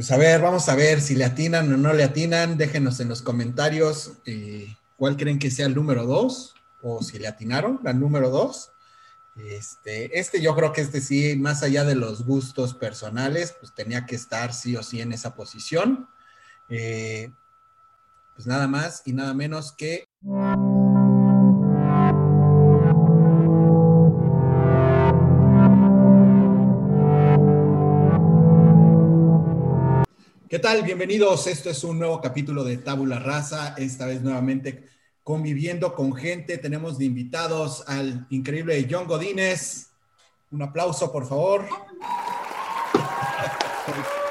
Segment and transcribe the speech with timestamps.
[0.00, 2.56] Pues a ver, vamos a ver si le atinan o no le atinan.
[2.56, 7.28] Déjenos en los comentarios eh, cuál creen que sea el número dos o si le
[7.28, 8.72] atinaron al número dos.
[9.36, 14.06] Este, este yo creo que este sí, más allá de los gustos personales, pues tenía
[14.06, 16.08] que estar sí o sí en esa posición.
[16.70, 17.30] Eh,
[18.34, 20.08] pues nada más y nada menos que...
[30.60, 30.82] tal?
[30.82, 31.46] Bienvenidos.
[31.46, 33.74] Esto es un nuevo capítulo de Tabula Raza.
[33.78, 34.90] Esta vez nuevamente
[35.22, 36.58] conviviendo con gente.
[36.58, 39.88] Tenemos de invitados al increíble John Godínez.
[40.50, 41.66] Un aplauso, por favor.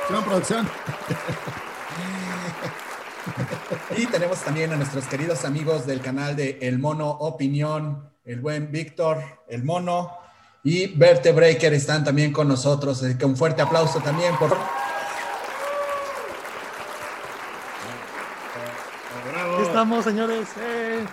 [0.07, 0.69] Gran producción.
[3.97, 8.71] Y tenemos también a nuestros queridos amigos del canal de El Mono Opinión, el buen
[8.71, 10.11] Víctor, el Mono
[10.63, 13.01] y Verte Breaker están también con nosotros.
[13.01, 14.55] Así que un fuerte aplauso también por
[19.79, 20.49] estamos, señores.
[20.57, 21.05] Eh,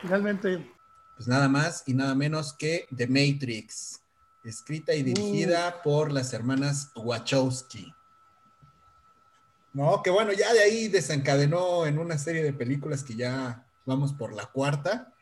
[0.00, 0.72] finalmente.
[1.16, 4.00] Pues nada más y nada menos que The Matrix,
[4.44, 5.82] escrita y dirigida uh.
[5.82, 7.92] por las hermanas Wachowski.
[9.72, 14.12] No, que bueno, ya de ahí desencadenó en una serie de películas que ya vamos
[14.12, 15.12] por la cuarta,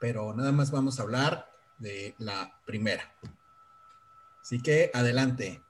[0.00, 3.14] pero nada más vamos a hablar de la primera.
[4.40, 5.62] Así que adelante.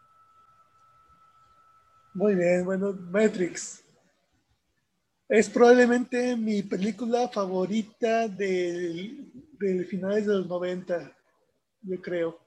[2.14, 3.82] Muy bien, bueno, Matrix.
[5.28, 9.30] Es probablemente mi película favorita del,
[9.86, 11.14] finales de los 90,
[11.82, 12.38] yo creo.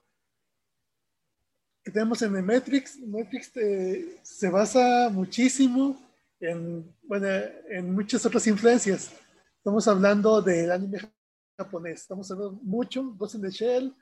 [1.83, 2.97] Que tenemos en The Matrix.
[2.97, 5.95] Matrix eh, se basa muchísimo
[6.39, 7.27] en, bueno,
[7.69, 9.11] en muchas otras influencias.
[9.57, 11.01] Estamos hablando del anime
[11.55, 12.01] japonés.
[12.01, 13.95] Estamos hablando mucho Ghost in the Shell,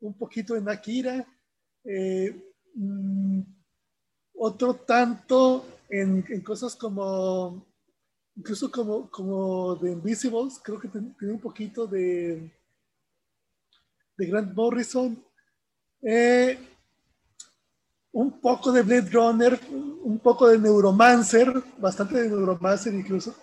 [0.00, 1.26] un poquito en Akira,
[1.84, 2.34] eh,
[2.76, 3.42] mm,
[4.36, 7.71] otro tanto en, en cosas como
[8.36, 12.50] incluso como, como de Invisibles, creo que tiene un poquito de,
[14.16, 15.22] de Grant Morrison,
[16.02, 16.58] eh,
[18.12, 23.34] un poco de Blade Runner, un poco de Neuromancer, bastante de Neuromancer incluso,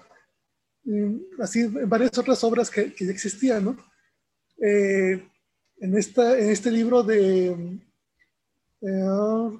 [1.39, 3.77] así en varias otras obras que, que ya existían, ¿no?
[4.61, 5.23] Eh,
[5.79, 7.47] en, esta, en este libro de,
[8.81, 9.05] eh,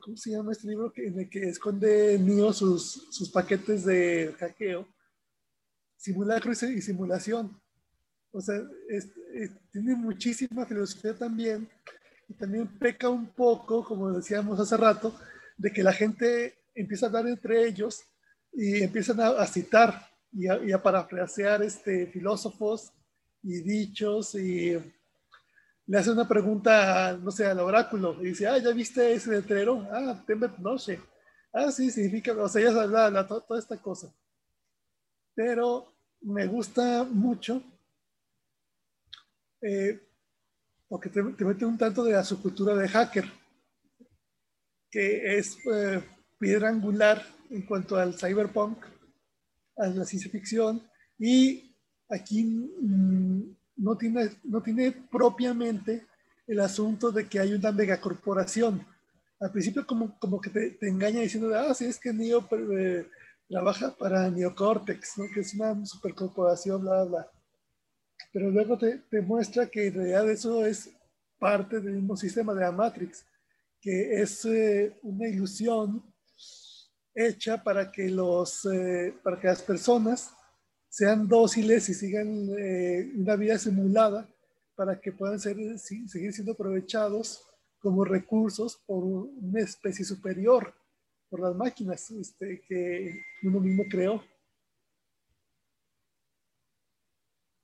[0.03, 0.91] ¿cómo se llama este libro?
[0.95, 4.85] En el que esconde Neo sus, sus paquetes de hackeo
[5.99, 7.59] simulacro y simulación.
[8.31, 8.55] O sea,
[9.71, 11.69] tiene muchísima filosofía también
[12.27, 15.13] y también peca un poco, como decíamos hace rato,
[15.57, 18.03] de que la gente empieza a hablar entre ellos
[18.53, 22.93] y empiezan a, citar y a, parafrasear este, filósofos
[23.43, 24.77] y dichos y
[25.87, 29.87] le hace una pregunta, no sé, al oráculo y dice, ah, ¿ya viste ese letrero?
[29.91, 30.23] Ah,
[30.59, 30.99] no sé.
[31.51, 34.13] Ah, sí, significa, o sea, ya se toda esta cosa
[35.39, 37.63] pero me gusta mucho
[39.61, 39.97] eh,
[40.89, 43.23] porque te, mete un tanto de la subcultura de hacker,
[44.91, 46.03] que es eh,
[46.37, 48.83] piedra angular en cuanto al cyberpunk,
[49.77, 50.85] a la ciencia ficción,
[51.17, 51.73] y
[52.09, 56.05] aquí mm, no, tiene, no tiene propiamente
[56.47, 58.85] el asunto de que hay una megacorporación.
[59.39, 62.45] Al principio como, como que te, engaña diciendo, ah, sí, es que Neo
[62.77, 63.07] eh,
[63.49, 65.25] trabaja para Neocortex, ¿no?
[65.33, 67.31] que es una supercorporación, bla, bla.
[68.31, 70.91] Pero luego te, te, muestra que en realidad eso es
[71.39, 73.25] parte del mismo sistema de la Matrix,
[73.81, 76.03] que es eh, una ilusión
[77.15, 80.31] hecha para que, los, eh, para que las personas
[80.87, 84.29] sean dóciles y sigan eh, una vida simulada
[84.75, 87.43] para que puedan ser, seguir siendo aprovechados
[87.79, 90.73] como recursos por una especie superior
[91.29, 94.23] por las máquinas este, que uno mismo creó.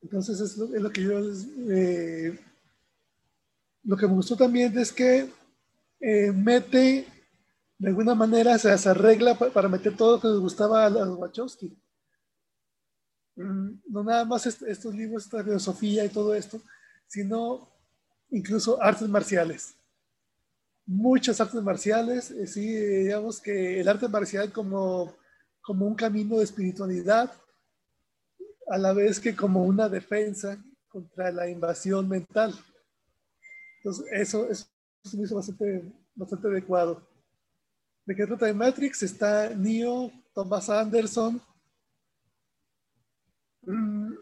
[0.01, 1.19] Entonces es lo, que yo,
[1.71, 2.39] eh,
[3.83, 5.31] lo que me gustó también es que
[5.99, 7.07] eh, mete,
[7.79, 11.75] de alguna manera se, arregla para meter todo lo que les gustaba a los Wachowski.
[13.35, 16.61] Mm, no nada más estos libros, esta filosofía y todo esto,
[17.07, 17.67] sino
[18.29, 19.75] incluso artes marciales
[20.85, 25.15] muchas artes marciales, eh, sí, digamos que el arte marcial como,
[25.61, 27.31] como un camino de espiritualidad,
[28.67, 32.53] a la vez que como una defensa contra la invasión mental.
[33.77, 34.67] Entonces, eso, eso
[35.13, 37.07] me hizo bastante, bastante adecuado.
[38.05, 39.03] ¿De qué trata de Matrix?
[39.03, 41.41] Está Neo, Thomas Anderson,
[43.63, 44.13] mm,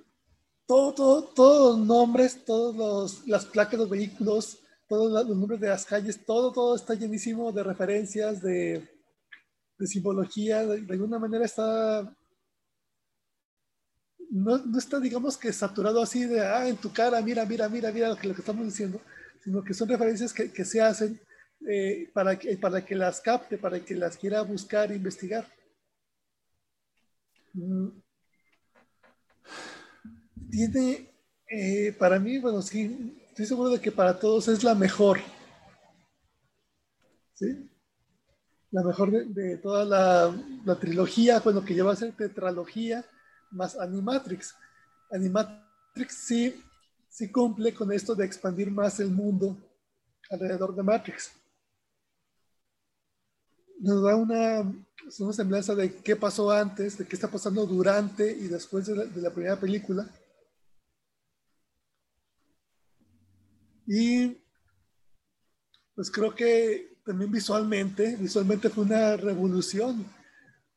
[0.66, 5.86] todo, todo, todos los nombres, todas las placas los vehículos, todos los nombres de las
[5.86, 8.88] calles, todo, todo está llenísimo de referencias, de,
[9.78, 12.16] de simbología, de, alguna manera está,
[14.30, 17.92] no, no, está, digamos que saturado así de, ah, en tu cara, mira, mira, mira,
[17.92, 19.02] mira lo que, lo que estamos diciendo,
[19.44, 21.20] sino que son referencias que, que se hacen
[21.68, 25.48] eh, para, que, para que las capte, para que las quiera buscar e investigar.
[27.54, 27.90] Mm.
[30.50, 31.10] Tiene,
[31.50, 35.20] eh, para mí, bueno, sí, estoy seguro de que para todos es la mejor.
[37.34, 37.68] ¿Sí?
[38.70, 43.04] La mejor de, toda la, trilogía, bueno, que lleva a ser tetralogía,
[43.50, 44.54] más Animatrix.
[45.12, 46.64] Animatrix sí,
[47.10, 49.58] sí cumple con esto de expandir más el mundo
[50.30, 51.32] alrededor de Matrix.
[53.80, 54.62] Nos da una,
[55.20, 59.32] una semblanza de qué pasó antes, de qué está pasando durante y después de la
[59.32, 60.08] primera película
[63.96, 64.42] Y
[65.94, 70.04] pues creo que también visualmente, visualmente fue una revolución.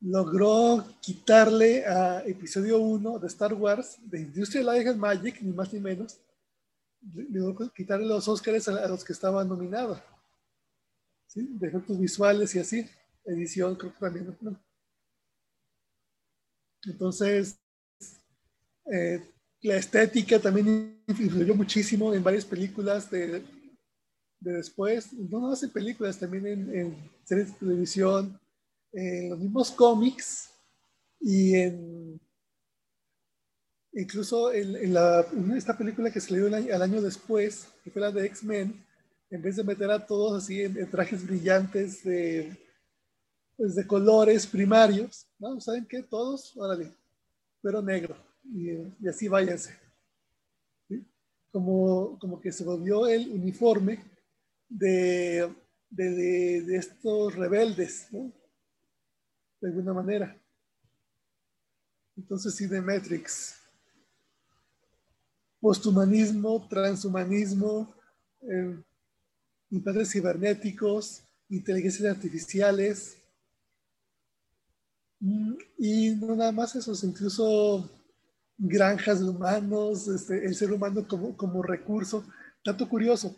[0.03, 5.73] Logró quitarle a episodio 1 de Star Wars, de Industrial Light and Magic, ni más
[5.73, 6.21] ni menos,
[7.31, 9.99] logró quitarle los Oscars a, los que estaban nominados.
[11.27, 11.49] ¿Sí?
[11.53, 12.87] De efectos visuales y así.
[13.25, 14.37] Edición, creo que también.
[16.85, 17.59] Entonces,
[18.93, 23.43] eh, la estética también influyó muchísimo en varias películas de,
[24.41, 28.39] después, no no en películas, también en, series de televisión,
[28.93, 30.51] en los mismos cómics
[31.21, 32.21] y en
[33.93, 35.27] incluso en, la,
[35.57, 38.85] esta película que salió al año después, que fue la de X-Men,
[39.31, 42.55] en vez de meter a todos así en, trajes brillantes de,
[43.57, 45.59] pues de colores primarios, ¿no?
[45.61, 46.03] ¿Saben qué?
[46.03, 46.93] Todos, órale,
[47.63, 49.75] pero negro y, así váyanse.
[51.51, 54.05] Como, como que se volvió el uniforme
[54.69, 55.51] de,
[55.91, 60.37] de, estos rebeldes, de alguna manera.
[62.17, 63.57] Entonces, sí, de Matrix.
[65.61, 67.95] Posthumanismo, transhumanismo,
[68.43, 68.83] eh,
[69.71, 73.17] implantes cibernéticos, inteligencias artificiales,
[75.21, 77.89] mm, y no nada más eso, incluso
[78.59, 82.25] granjas de humanos, este, el ser humano como, como recurso.
[82.65, 83.37] Tanto curioso.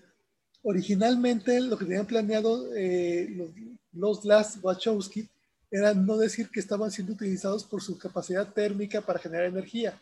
[0.63, 3.51] Originalmente lo que tenían planeado eh, los,
[3.93, 5.29] los Last Wachowski
[5.71, 10.01] era no decir que estaban siendo utilizados por su capacidad térmica para generar energía.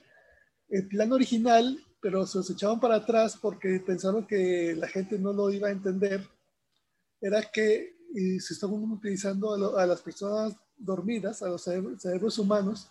[0.68, 5.32] El plan original, pero se los echaban para atrás porque pensaron que la gente no
[5.32, 6.26] lo iba a entender,
[7.20, 7.96] era que
[8.38, 12.88] se estaban utilizando a, las personas dormidas, a los cerebros humanos,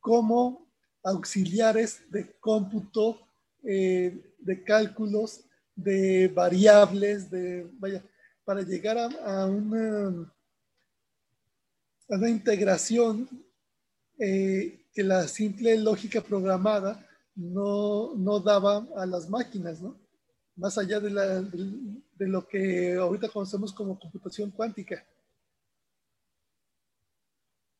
[0.00, 0.65] como
[1.06, 3.20] auxiliares de cómputo,
[3.62, 5.40] eh, de cálculos,
[5.74, 8.02] de variables, de, vaya,
[8.44, 10.32] para llegar a, una,
[12.08, 13.28] una, integración
[14.18, 17.06] eh, que la simple lógica programada
[17.36, 19.96] no, no, daba a las máquinas, ¿no?
[20.56, 25.04] Más allá de, la, de lo que ahorita conocemos como computación cuántica.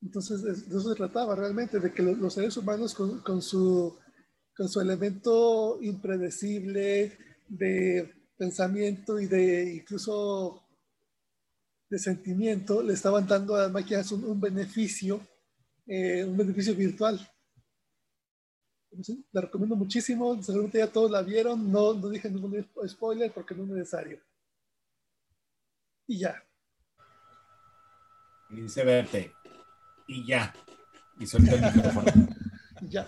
[0.03, 3.99] Entonces, de eso se trataba realmente, de que los, seres humanos con, su,
[4.81, 7.17] elemento impredecible
[7.49, 10.63] de pensamiento y de incluso
[11.89, 15.21] de sentimiento, le estaban dando a las máquinas un, beneficio,
[15.87, 17.19] eh, un beneficio virtual.
[19.33, 23.63] la recomiendo muchísimo, seguramente ya todos la vieron, no, no dije ningún spoiler porque no
[23.65, 24.21] es necesario.
[26.09, 26.43] Y ya.
[28.51, 29.36] Dice verte
[30.07, 30.55] y ya.
[31.19, 32.13] Y suelta el micrófono.
[32.83, 33.07] ya.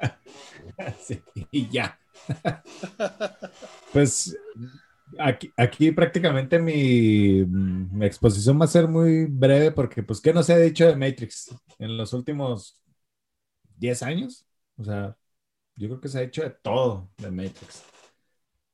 [1.50, 1.98] y ya.
[3.92, 4.36] pues
[5.18, 10.42] aquí, aquí prácticamente mi, mi, exposición va a ser muy breve porque, pues, ¿qué no
[10.42, 12.80] se ha dicho de Matrix en los últimos
[13.76, 14.46] 10 años?
[14.76, 15.16] O sea,
[15.76, 17.84] yo creo que se ha dicho de todo de Matrix.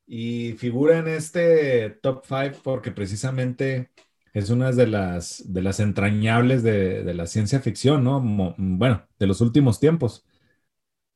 [0.07, 3.91] Y figura en este top 5 porque precisamente
[4.33, 8.21] es una de las, de las entrañables de, la ciencia ficción, ¿no?
[8.23, 10.25] bueno, de los últimos tiempos.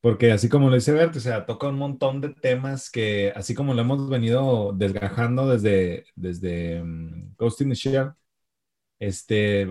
[0.00, 3.54] Porque así como lo dice Bert, o sea, toca un montón de temas que, así
[3.54, 8.12] como lo hemos venido desgajando desde, desde um, Ghost in the Shell,
[8.98, 9.68] este,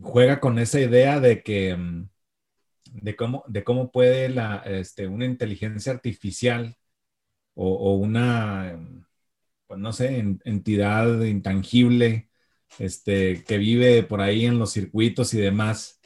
[0.00, 2.08] juega con esa idea de que, mm,
[3.02, 6.76] de cómo, de cómo puede la, este, una inteligencia artificial
[7.54, 8.78] o, o una,
[9.66, 12.30] pues no sé, entidad intangible
[12.78, 16.00] este, que vive por ahí en los circuitos y demás,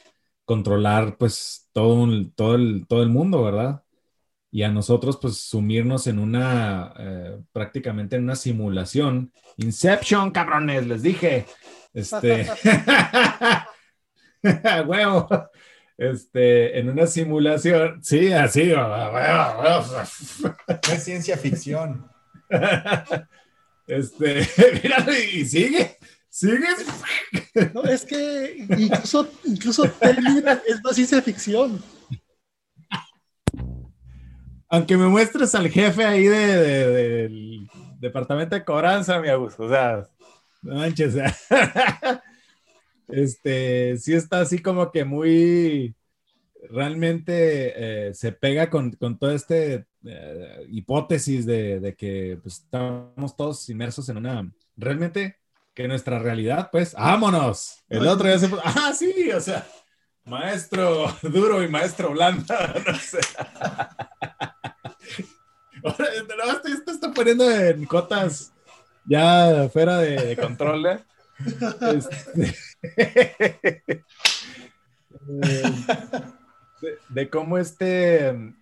[0.45, 3.83] controlar pues todo, todo, el, todo el mundo, ¿verdad?
[4.51, 9.31] Y a nosotros pues sumirnos en una, eh, prácticamente en una simulación.
[9.57, 11.45] Inception, cabrones, les dije.
[11.93, 12.47] Este.
[14.85, 15.29] huevo.
[15.97, 18.03] Este, en una simulación.
[18.03, 18.73] Sí, así.
[20.91, 22.09] Es ciencia ficción.
[23.87, 24.47] Este,
[24.83, 25.97] míralo y sigue.
[26.31, 26.65] ¿Sigue?
[27.73, 31.83] No, es que incluso, incluso es más ciencia ficción.
[34.69, 37.69] Aunque me muestres al jefe ahí de, del
[37.99, 40.07] departamento de cobranza, mi Augusto, o sea,
[40.61, 41.15] no manches,
[43.09, 45.93] este, sí está así como que muy,
[46.69, 47.73] realmente
[48.07, 49.85] eh, se pega con, con toda esta eh,
[50.69, 55.40] hipótesis de, de que pues, estamos todos inmersos en una, realmente
[55.73, 57.83] que nuestra realidad, pues, vámonos.
[57.89, 59.65] El otro ya se ah, sí, o sea,
[60.25, 63.19] maestro duro y maestro blanda, no sé.
[65.83, 65.89] no,
[66.51, 68.53] esto, esto, está poniendo en cotas
[69.05, 70.99] ya fuera de, control, ¿eh?
[71.95, 72.53] Este,
[75.23, 78.53] de, de, cómo este,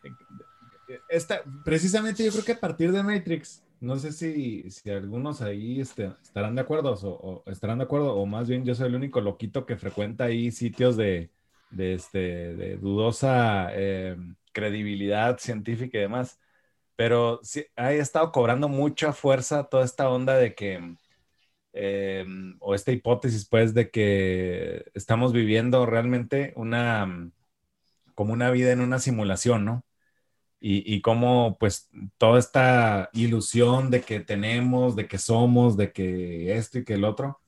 [1.10, 5.80] esta, precisamente yo creo que a partir de Matrix, no sé si, si algunos ahí
[5.82, 9.22] este, estarán de acuerdo o, estarán de acuerdo, o más bien yo soy el único
[9.22, 11.32] loquito que frecuenta ahí sitios de,
[11.72, 12.20] de, este,
[12.56, 14.18] de dudosa eh,
[14.52, 16.40] credibilidad científica y demás.
[16.96, 20.96] Pero sí, ha estado cobrando mucha fuerza toda esta onda de que,
[21.74, 22.26] eh,
[22.60, 27.32] o esta hipótesis, pues, de que estamos viviendo realmente una,
[28.16, 29.84] como una vida en una simulación, ¿no?
[30.62, 36.80] Y, cómo pues toda esta ilusión de que tenemos, de que somos, de que esto
[36.80, 37.42] y que el otro,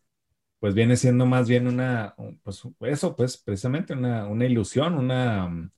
[0.60, 5.72] pues viene siendo más bien una, pues eso, pues precisamente una, una ilusión, una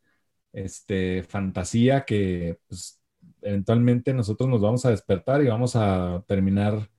[0.54, 3.02] este, fantasía que pues,
[3.42, 6.90] eventualmente nosotros nos vamos a despertar y vamos a terminar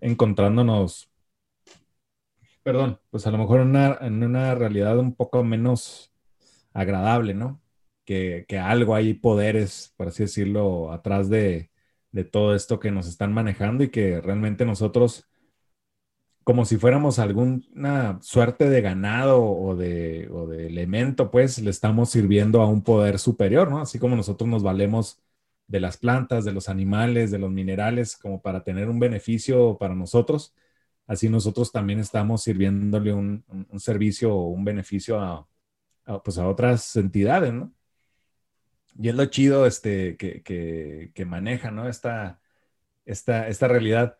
[0.00, 1.10] encontrándonos,
[2.62, 6.12] perdón, pues a lo mejor una, en una realidad un poco menos
[6.72, 7.60] agradable, ¿no?
[8.08, 11.70] Que, algo hay poderes, por así decirlo, atrás de,
[12.32, 15.28] todo esto que nos están manejando y que realmente nosotros,
[16.44, 20.24] como si fuéramos alguna suerte de ganado o de,
[20.66, 23.80] elemento, pues le estamos sirviendo a un poder superior, ¿no?
[23.80, 25.20] Así como nosotros nos valemos
[25.66, 29.94] de las plantas, de los animales, de los minerales, como para tener un beneficio para
[29.94, 30.54] nosotros,
[31.06, 33.44] así nosotros también estamos sirviéndole un,
[33.78, 35.46] servicio o un beneficio a,
[36.24, 37.72] pues a otras entidades, ¿no?
[39.00, 40.42] Y es lo chido este, que,
[41.14, 41.88] que, maneja, ¿no?
[41.88, 42.40] Esta,
[43.06, 44.18] esta, esta realidad.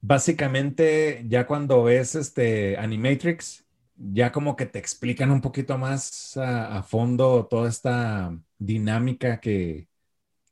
[0.00, 3.66] Básicamente, ya cuando ves este Animatrix,
[3.96, 9.88] ya como que te explican un poquito más a, fondo toda esta dinámica que,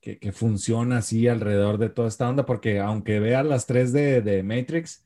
[0.01, 4.43] que, funciona así alrededor de toda esta onda, porque aunque veas las tres de, de,
[4.43, 5.05] Matrix,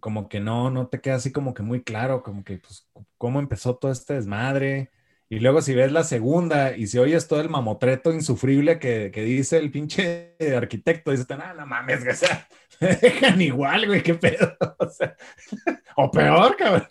[0.00, 3.40] como que no, no te queda así como que muy claro, como que pues cómo
[3.40, 4.90] empezó todo este desmadre,
[5.30, 9.22] y luego si ves la segunda y si oyes todo el mamotreto insufrible que, que
[9.22, 12.48] dice el pinche arquitecto, dices, no, no mames, o sea,
[12.80, 14.56] dejan igual, güey, qué pedo.
[14.78, 15.16] O, sea,
[15.96, 16.88] o peor, cabrón.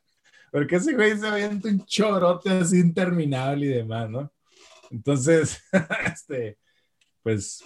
[0.51, 4.31] Porque ese güey se avienta un chorote así interminable y demás, ¿no?
[4.91, 5.63] Entonces,
[6.13, 6.57] este,
[7.23, 7.63] pues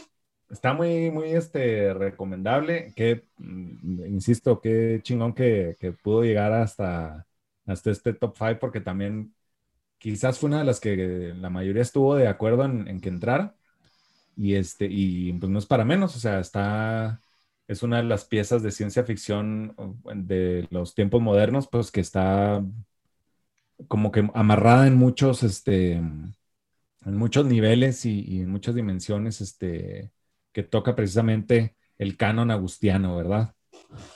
[0.50, 2.94] está muy, muy este, recomendable.
[2.96, 7.26] Que, mm, insisto, qué chingón que, que pudo llegar hasta,
[7.66, 9.34] hasta este top 5 porque también
[10.02, 13.56] quizás fue una de las que la mayoría estuvo de acuerdo en, que entrara.
[14.36, 17.22] Y, este, y pues no es para menos, o sea, está,
[17.68, 19.76] es una de las piezas de ciencia ficción
[20.16, 22.64] de los tiempos modernos, pues que está
[23.88, 26.34] como que amarrada en muchos, este, en
[27.06, 30.12] muchos niveles y, en muchas dimensiones, este,
[30.52, 33.56] que toca precisamente el canon agustiano, ¿verdad?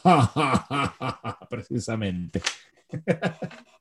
[1.50, 2.42] precisamente.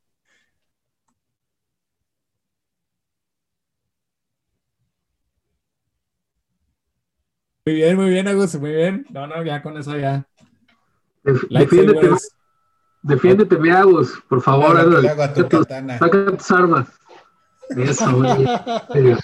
[7.66, 9.06] Muy bien, muy bien, Agus, muy bien.
[9.08, 10.26] No, no, ya con eso ya.
[11.48, 12.10] defiéndete,
[13.00, 14.76] defiéndete, mi Agus, por favor.
[15.98, 16.88] saca tus armas.
[17.70, 18.04] Eso,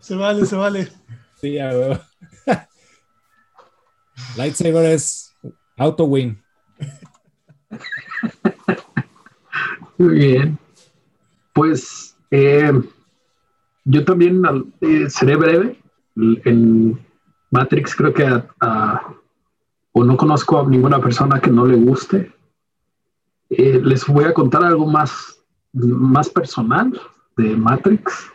[0.00, 0.88] Se vale, se vale.
[1.40, 2.00] Sí, ya, güey.
[4.36, 5.34] Lightsaber es
[5.76, 6.42] auto win.
[9.98, 10.58] Muy bien.
[11.52, 12.72] Pues eh,
[13.84, 14.42] yo también
[14.80, 15.78] eh, seré breve.
[16.16, 17.03] En,
[17.54, 18.26] Matrix creo que
[19.96, 22.32] o no conozco a ninguna persona que no le guste.
[23.48, 25.38] Eh, les voy a contar algo más,
[25.72, 27.00] más personal
[27.36, 28.32] de Matrix.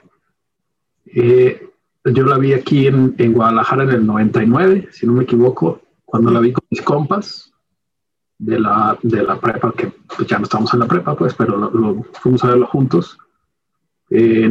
[1.06, 1.70] Eh,
[2.06, 6.32] yo la vi aquí en, en, Guadalajara en el 99, si no me equivoco, cuando
[6.32, 7.52] la vi con mis compas.
[8.38, 11.58] de la, de la prepa, que pues, ya no estamos en la prepa, pues, pero
[11.58, 13.18] lo, fuimos a verlo juntos.
[14.10, 14.50] Eh,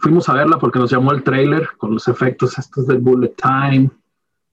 [0.00, 3.90] fuimos a verla porque nos llamó el trailer con los efectos estos del bullet time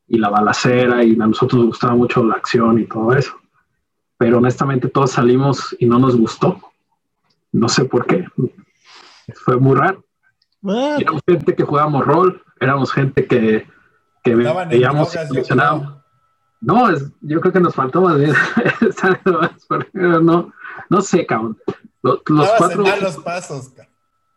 [0.09, 3.39] y la balacera y a nosotros nos gustaba mucho la acción y todo eso.
[4.17, 6.59] Pero honestamente todos salimos y no nos gustó.
[7.51, 8.25] No sé por qué.
[9.35, 10.03] Fue muy raro.
[10.63, 13.65] Éramos gente que jugábamos rol, éramos gente que,
[14.23, 15.15] que veíamos
[16.61, 18.33] no, es, yo creo que nos faltó más bien.
[20.21, 20.51] no,
[20.89, 21.57] no sé, cabrón.
[22.01, 22.21] Los,
[22.57, 22.83] cuatro.
[22.83, 23.73] los pasos,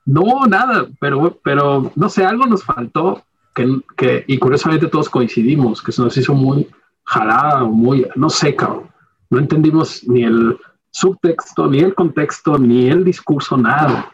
[0.05, 3.25] No, nada, pero, pero no sé, algo nos faltó
[3.55, 6.69] que, que, y curiosamente todos coincidimos, que se nos hizo muy
[7.05, 8.91] jalada, muy, no sé, cabrón.
[9.31, 10.59] No entendimos ni el
[10.91, 14.13] subtexto, ni el contexto, ni el discurso, nada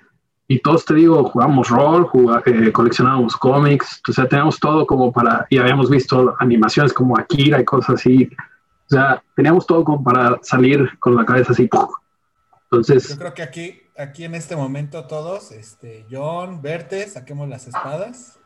[0.50, 2.08] y todos te digo, jugamos rol,
[2.46, 7.60] eh, coleccionábamos cómics, o sea, teníamos todo como para, y habíamos visto animaciones como Akira
[7.60, 8.30] y cosas así,
[8.86, 11.68] o sea, teníamos todo como para salir con la cabeza así.
[12.62, 13.10] Entonces...
[13.10, 18.37] Yo creo que aquí, aquí en este momento todos, este, John, Verte, saquemos las espadas.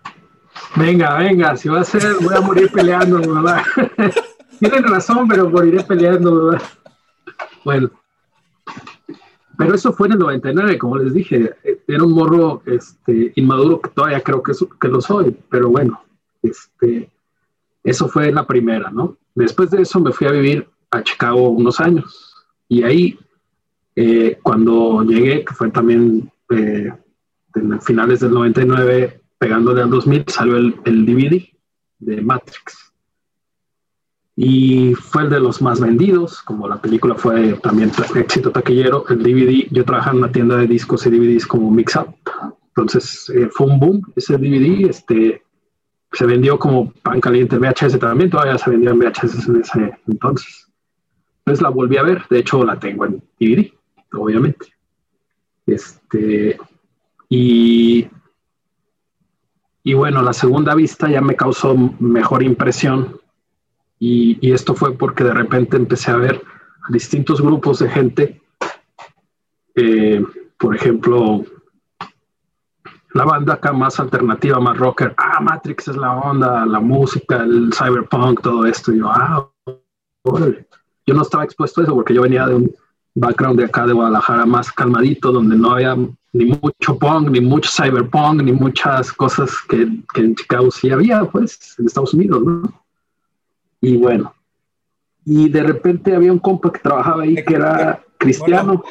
[0.77, 3.63] Venga, venga, si va a ser, voy a morir peleando, ¿verdad?
[4.59, 6.63] Tienen razón, pero moriré peleando, ¿verdad?
[7.65, 7.91] Bueno.
[9.59, 11.53] Pero eso fue en el 99, como les dije,
[11.87, 16.03] era un morro este, inmaduro que todavía creo que, que lo soy, pero bueno,
[16.43, 17.11] este,
[17.85, 19.17] eso fue la primera, ¿no?
[19.35, 22.33] Después de eso me fui a vivir a Chicago unos años
[22.69, 23.19] y ahí,
[23.97, 26.93] eh, cuando llegué, que fue también eh,
[27.55, 31.43] en finales del 99, pegándole al 2000, salió el, el DVD
[31.99, 32.93] de Matrix
[34.37, 39.21] y fue el de los más vendidos, como la película fue también éxito taquillero, el
[39.21, 42.15] DVD, yo trabajaba en una tienda de discos y DVDs como Mix Up,
[42.69, 45.43] entonces eh, fue un boom ese DVD, este,
[46.13, 50.69] se vendió como pan caliente VHS también, todavía se vendían VHS en ese entonces.
[51.39, 53.73] Entonces la volví a ver, de hecho la tengo en DVD,
[54.13, 54.67] obviamente.
[55.67, 56.57] Este,
[57.29, 58.07] y,
[59.85, 63.21] y bueno, la segunda vista ya me causó mejor impresión
[63.99, 66.43] y, esto fue porque de repente empecé a ver
[66.89, 68.43] distintos grupos de gente,
[69.77, 70.25] eh,
[70.59, 71.45] por ejemplo,
[73.15, 77.73] la banda acá más alternativa, más rocker, ah, Matrix es la onda, la música, el
[77.73, 78.93] cyberpunk, todo esto.
[78.93, 79.49] Y yo, ah,
[81.07, 82.75] yo no estaba expuesto a eso porque yo venía de un
[83.15, 85.97] background de acá de Guadalajara más calmadito, donde no había
[86.33, 91.25] ni mucho punk, ni mucho cyberpunk, ni muchas cosas que, que en Chicago sí había,
[91.25, 92.85] pues, en Estados Unidos, ¿no?
[93.81, 94.33] Y bueno,
[95.25, 98.83] y de repente había un compa que trabajaba ahí que era cristiano.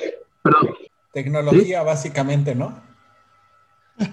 [0.41, 0.69] Perdón.
[1.13, 2.73] Tecnología, básicamente, ¿no?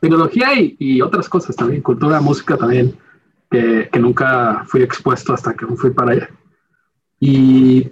[0.00, 2.96] Tecnología y, otras cosas también, cultura, música también,
[3.50, 6.30] que, nunca fui expuesto hasta que fui para allá.
[7.26, 7.90] Y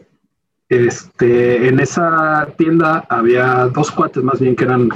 [0.68, 4.90] este, en esa tienda había dos cuates más bien que eran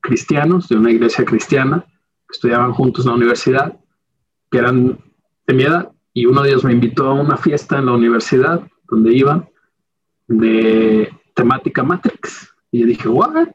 [0.00, 1.84] cristianos, de una iglesia cristiana,
[2.26, 3.78] que estudiaban juntos en la universidad
[4.50, 4.98] que eran
[5.46, 8.66] de mi edad, y uno de ellos me invitó a una fiesta en la universidad
[8.88, 9.46] donde iba
[10.28, 12.54] de temática Matrix.
[12.70, 13.48] Y yo dije, ¿what?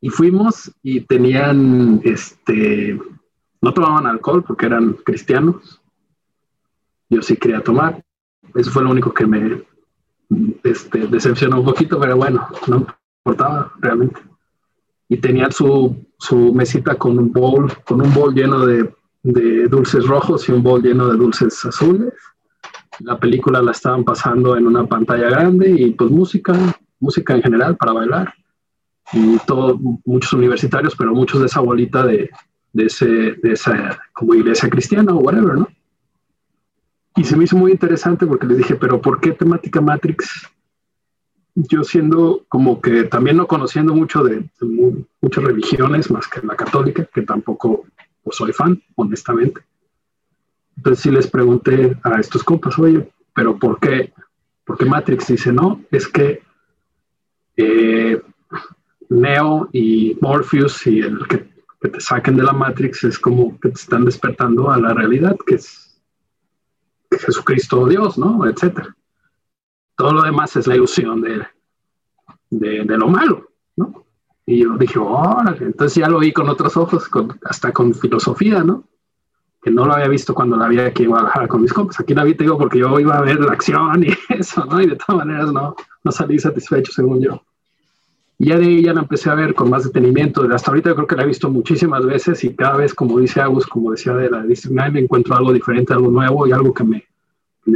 [0.00, 2.98] Y fuimos y tenían, este,
[3.60, 5.82] no tomaban alcohol porque eran cristianos.
[7.10, 8.05] Yo sí quería tomar.
[8.56, 9.62] Eso fue lo único que me
[10.64, 12.86] este, decepcionó un poquito, pero bueno, no
[13.24, 14.20] importaba realmente.
[15.08, 18.90] Y tenían su, su mesita con un bowl, con un bowl lleno de
[19.32, 22.14] de dulces rojos y un bol lleno de dulces azules.
[23.00, 26.54] La película la estaban pasando en una pantalla grande y pues música,
[27.00, 28.32] música en general para bailar.
[29.12, 32.30] Y todo, muchos universitarios, pero muchos de esa bolita de,
[32.72, 35.68] de, ese, de esa como iglesia cristiana o whatever, ¿no?
[37.16, 40.48] Y se me hizo muy interesante porque les dije, pero ¿por qué temática Matrix?
[41.54, 44.44] Yo siendo como que también no conociendo mucho de,
[45.22, 47.86] muchas religiones más que la católica, que tampoco
[48.22, 49.62] pues soy fan, honestamente.
[50.76, 54.12] Entonces sí les pregunté a estos compas, oye, pero ¿por qué?
[54.66, 56.42] Porque Matrix dice, no, es que
[57.56, 58.20] eh,
[59.08, 61.46] Neo y Morpheus y el que,
[61.80, 65.54] te saquen de la Matrix es como que te están despertando a la realidad, que
[65.54, 65.85] es
[67.18, 68.46] Jesucristo Dios, ¿no?
[68.46, 68.94] Etcétera.
[69.96, 71.46] Todo lo demás es la ilusión de,
[72.50, 74.04] de, de lo malo, ¿no?
[74.44, 77.10] Y yo dije, órale, entonces ya lo vi con otros ojos,
[77.44, 78.84] hasta con filosofía, ¿no?
[79.60, 81.98] Que no lo había visto cuando la vi aquí en Guadalajara con mis compas.
[81.98, 84.80] Aquí la vi, te digo, porque yo iba a ver la acción y eso, ¿no?
[84.80, 85.74] Y de todas maneras no,
[86.04, 87.42] no salí satisfecho, según yo.
[88.38, 90.42] Y ya de ahí ya la empecé a ver con más detenimiento.
[90.52, 93.66] Hasta ahorita creo que la he visto muchísimas veces y cada vez, como dice Agus,
[93.66, 97.04] como decía de la District 9, encuentro algo diferente, algo nuevo y algo que me,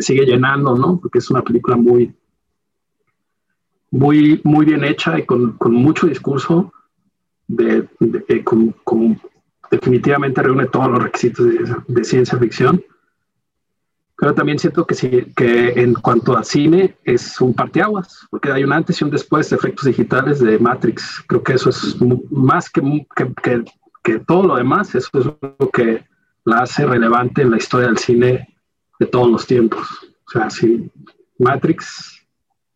[0.01, 1.01] sigue llenando, ¿no?
[1.01, 2.15] Porque es una película muy,
[3.91, 6.73] muy, muy bien hecha y con, con mucho discurso,
[7.49, 9.19] de, de, con, con,
[9.71, 11.47] definitivamente reúne todos los requisitos
[11.87, 12.83] de, ciencia ficción.
[14.21, 18.63] Pero también siento que, sí, que en cuanto a cine es un parteaguas, porque hay
[18.65, 21.25] un antes y un después de efectos digitales de Matrix.
[21.27, 21.97] Creo que eso es
[22.31, 22.83] más que,
[23.17, 23.65] que, que,
[24.03, 26.05] que todo lo demás, eso es lo que
[26.45, 28.55] la hace relevante en la historia del cine
[28.99, 29.89] de todos los tiempos.
[30.27, 30.91] O sea, sí,
[31.39, 32.21] Matrix,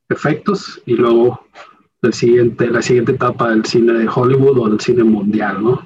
[0.08, 1.46] efectos y luego
[2.00, 5.82] el siguiente, la siguiente etapa del cine de Hollywood o del cine mundial, ¿no?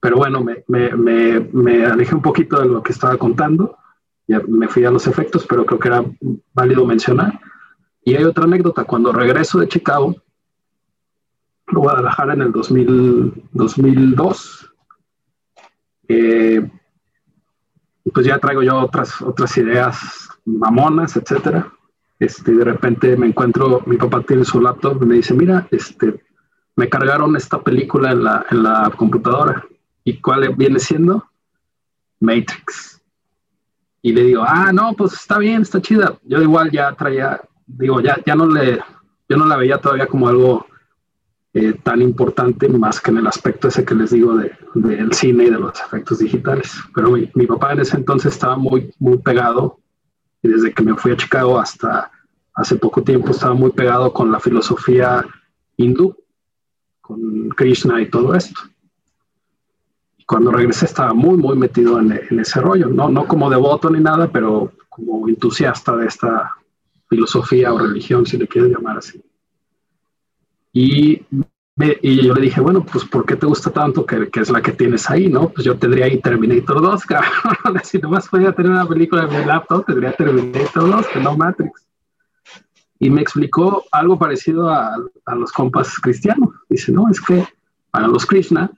[0.00, 3.76] Pero bueno, me, me, me, me alejé un poquito de lo que estaba contando,
[4.28, 6.04] ya me fui a los efectos, pero creo que era
[6.52, 7.40] válido mencionar.
[8.04, 10.14] Y hay otra anécdota, cuando regreso de Chicago,
[11.66, 14.74] a Guadalajara en el 2000, 2002,
[16.08, 16.70] eh,
[18.12, 21.72] pues ya traigo yo otras, otras ideas mamonas, etcétera.
[22.18, 26.22] Este, de repente me encuentro, mi papá tiene su laptop y me dice, mira, este,
[26.76, 29.64] me cargaron esta película en la, en la computadora.
[30.04, 31.24] ¿Y cuál viene siendo?
[32.20, 32.97] Matrix.
[34.08, 36.18] Y le digo, ah, no, pues está bien, está chida.
[36.24, 38.80] Yo igual ya traía, digo, ya, ya no le,
[39.28, 40.66] yo no la veía todavía como algo
[41.52, 45.44] eh, tan importante más que en el aspecto ese que les digo del de, cine
[45.44, 46.72] y de los efectos digitales.
[46.94, 49.78] Pero mi, mi, papá en ese entonces estaba muy, muy pegado
[50.42, 52.10] y desde que me fui a Chicago hasta
[52.54, 55.22] hace poco tiempo estaba muy pegado con la filosofía
[55.76, 56.16] hindú,
[57.02, 58.58] con Krishna y todo esto.
[60.28, 63.98] Cuando regresé estaba muy, muy metido en, en ese rollo, no, no como devoto ni
[63.98, 66.54] nada, pero como entusiasta de esta
[67.08, 69.22] filosofía o religión, si le quieres llamar así.
[70.74, 71.22] Y,
[71.76, 74.50] me, y, yo le dije, bueno, pues ¿por qué te gusta tanto que, que, es
[74.50, 75.48] la que tienes ahí, no?
[75.48, 77.80] Pues yo tendría ahí Terminator 2, cabrón.
[77.82, 81.86] si nomás podía tener una película en mi laptop, tendría Terminator 2, que no Matrix.
[82.98, 86.50] Y me explicó algo parecido a, a los compas cristianos.
[86.68, 87.46] Dice, no, es que
[87.90, 88.70] para los Krishna,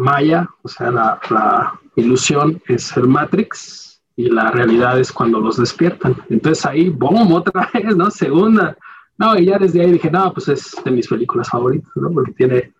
[0.00, 6.16] Maya, o sea, la, ilusión es el Matrix y la realidad es cuando los despiertan.
[6.30, 8.10] Entonces ahí, boom, otra vez, ¿no?
[8.10, 8.76] Segunda
[9.20, 12.10] no, y ya desde ahí dije, no, pues es de mis películas favoritas, ¿no?
[12.10, 12.72] Porque tiene,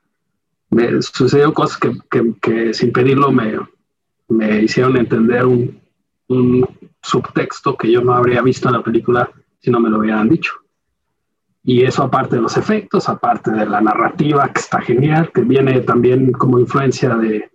[0.70, 3.58] me sucedió cosas que, que, que sin pedirlo me,
[4.28, 5.78] me hicieron entender un,
[6.28, 6.66] un,
[7.02, 10.52] subtexto que yo no habría visto en la película si no me lo hubieran dicho.
[11.62, 15.80] Y eso aparte de los efectos, aparte de la narrativa, que está genial, que viene
[15.80, 17.50] también como influencia de,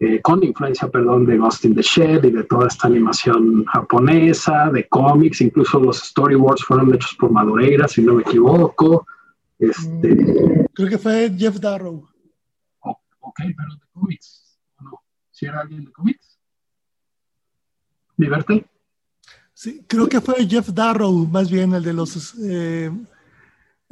[0.00, 4.70] eh, con influencia, perdón, de Ghost in the Shed y de toda esta animación japonesa,
[4.70, 9.06] de cómics, incluso los storyboards fueron hechos por Madureira, si no me equivoco.
[9.58, 10.66] Este...
[10.72, 12.08] Creo que fue Jeff Darrow.
[12.80, 14.58] Oh, ok, pero de cómics.
[14.80, 16.38] No, si era alguien de cómics.
[18.16, 18.66] ¿Diverte?
[19.52, 22.90] Sí, creo que fue Jeff Darrow, más bien el de los, eh,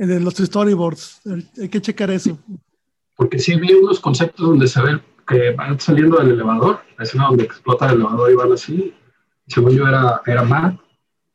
[0.07, 1.21] de los storyboards.
[1.61, 2.39] Hay que checar eso.
[3.17, 7.27] Porque sí vi unos conceptos donde se ve que van saliendo del elevador, la escena
[7.27, 8.95] donde explota el elevador y van así,
[9.47, 10.81] según yo era, era Matt,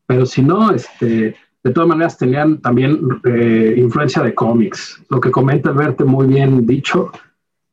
[0.07, 5.01] pero si no, este, de todas maneras tenían también eh, influencia de cómics.
[5.09, 7.11] Lo que comenta Alberto muy bien dicho,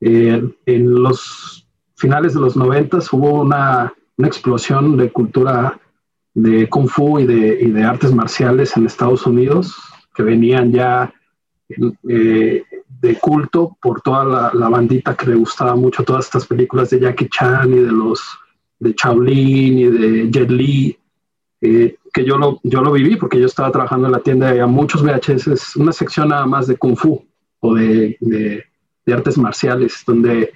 [0.01, 5.79] eh, en los finales de los noventas hubo una, una, explosión de cultura
[6.35, 9.77] de kung fu y de, y de artes marciales en Estados Unidos
[10.21, 11.13] que venían ya
[12.09, 12.63] eh,
[13.01, 17.01] de culto por toda la, la, bandita que le gustaba mucho todas estas películas de
[17.01, 18.21] Jackie Chan y de los
[18.79, 20.99] de Shaolin y de Jet Li,
[21.63, 24.51] eh, que yo lo, yo lo viví porque yo estaba trabajando en la tienda y
[24.51, 27.25] había muchos VHS, una sección nada más de Kung Fu
[27.61, 28.65] o de, de,
[29.07, 30.53] de artes marciales, donde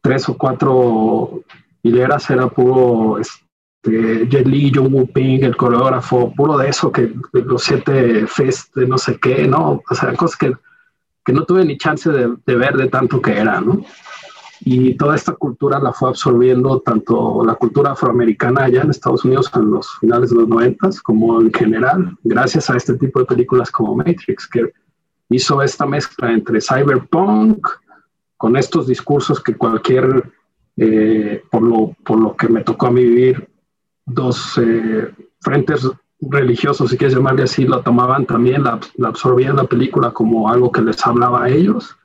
[0.00, 1.42] tres o cuatro
[1.82, 3.18] hileras era puro
[3.86, 8.74] este, Jet Li, Jung Woo Ping, el coreógrafo, puro de eso, que los siete fest
[8.74, 9.82] de no sé qué, ¿no?
[9.88, 10.52] O sea, cosas que
[11.26, 13.84] que no tuve ni chance de, de, ver de tanto que era, ¿no?
[14.60, 19.50] Y toda esta cultura la fue absorbiendo tanto la cultura afroamericana allá en Estados Unidos
[19.54, 23.72] en los finales de los noventas, como en general, gracias a este tipo de películas
[23.72, 24.72] como Matrix, que
[25.28, 27.68] hizo esta mezcla entre cyberpunk
[28.36, 30.30] con estos discursos que cualquier,
[30.76, 33.48] eh, por, lo, por lo que me tocó a mí vivir,
[34.06, 35.88] dos eh, frentes
[36.20, 40.72] religiosos, si quieres llamarle así, lo tomaban también, la, la, absorbían la película como algo
[40.72, 41.96] que les hablaba a ellos.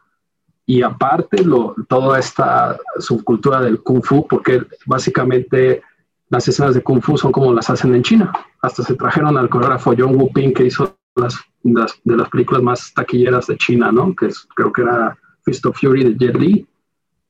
[0.65, 5.81] Y aparte, lo, toda esta subcultura del kung fu, porque básicamente
[6.29, 8.31] las escenas de kung fu son como las hacen en China.
[8.61, 12.63] Hasta se trajeron al coreógrafo John Woo Ping, que hizo las, las, de las películas
[12.63, 14.15] más taquilleras de China, ¿no?
[14.15, 16.65] Que es, creo que era Fist of Fury de Jet Li,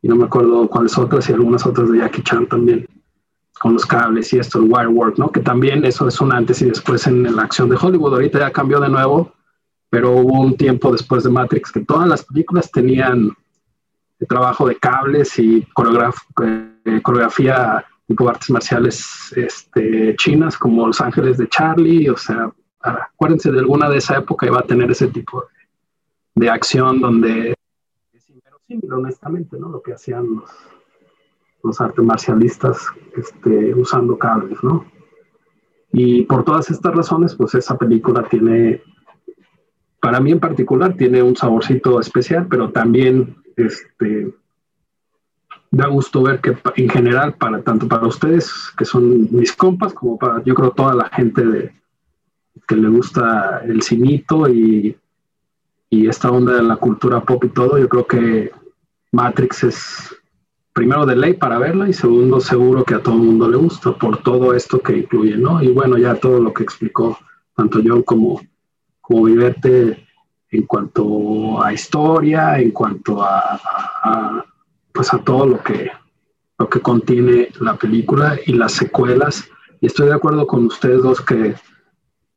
[0.04, 2.88] y no me acuerdo cuáles otras, y algunas otras de Jackie Chan también.
[3.62, 5.32] Con los cables y esto, el wire work, ¿no?
[5.32, 8.14] Que también eso es un antes y después en, la acción de Hollywood.
[8.14, 9.34] Ahorita ya cambió de nuevo,
[9.90, 13.30] pero hubo un tiempo después de Matrix que todas las películas tenían
[14.20, 21.38] el trabajo de cables y eh, coreografía tipo artes marciales este, chinas como Los Ángeles
[21.38, 25.44] de Charlie, o sea, acuérdense de alguna de esa época iba a tener ese tipo
[26.34, 27.54] de, acción donde
[28.12, 29.70] es inverosímil, honestamente, ¿no?
[29.70, 30.50] Lo que hacían los,
[31.64, 34.86] los artes marcialistas este, usando cables, ¿no?
[35.94, 38.82] Y por todas estas razones, pues esa película tiene,
[40.00, 44.34] para mí en particular, tiene un saborcito especial, pero también este,
[45.70, 50.18] da gusto ver que en general, para tanto para ustedes, que son mis compas, como
[50.18, 51.74] para yo creo toda la gente de,
[52.68, 54.98] que le gusta el cinito y,
[55.90, 58.52] y esta onda de la cultura pop y todo, yo creo que
[59.12, 60.21] Matrix es
[60.74, 63.92] primero de ley para verla y segundo seguro que a todo el mundo le gusta
[63.94, 65.62] por todo esto que incluye, ¿no?
[65.62, 67.18] Y bueno, ya todo lo que explicó
[67.56, 68.42] tanto yo como,
[69.02, 70.08] como Viverte
[70.50, 74.46] en cuanto a historia, en cuanto a,
[74.92, 75.92] pues a todo lo que,
[76.58, 79.50] lo que contiene la película y las secuelas.
[79.80, 81.56] Y estoy de acuerdo con ustedes dos que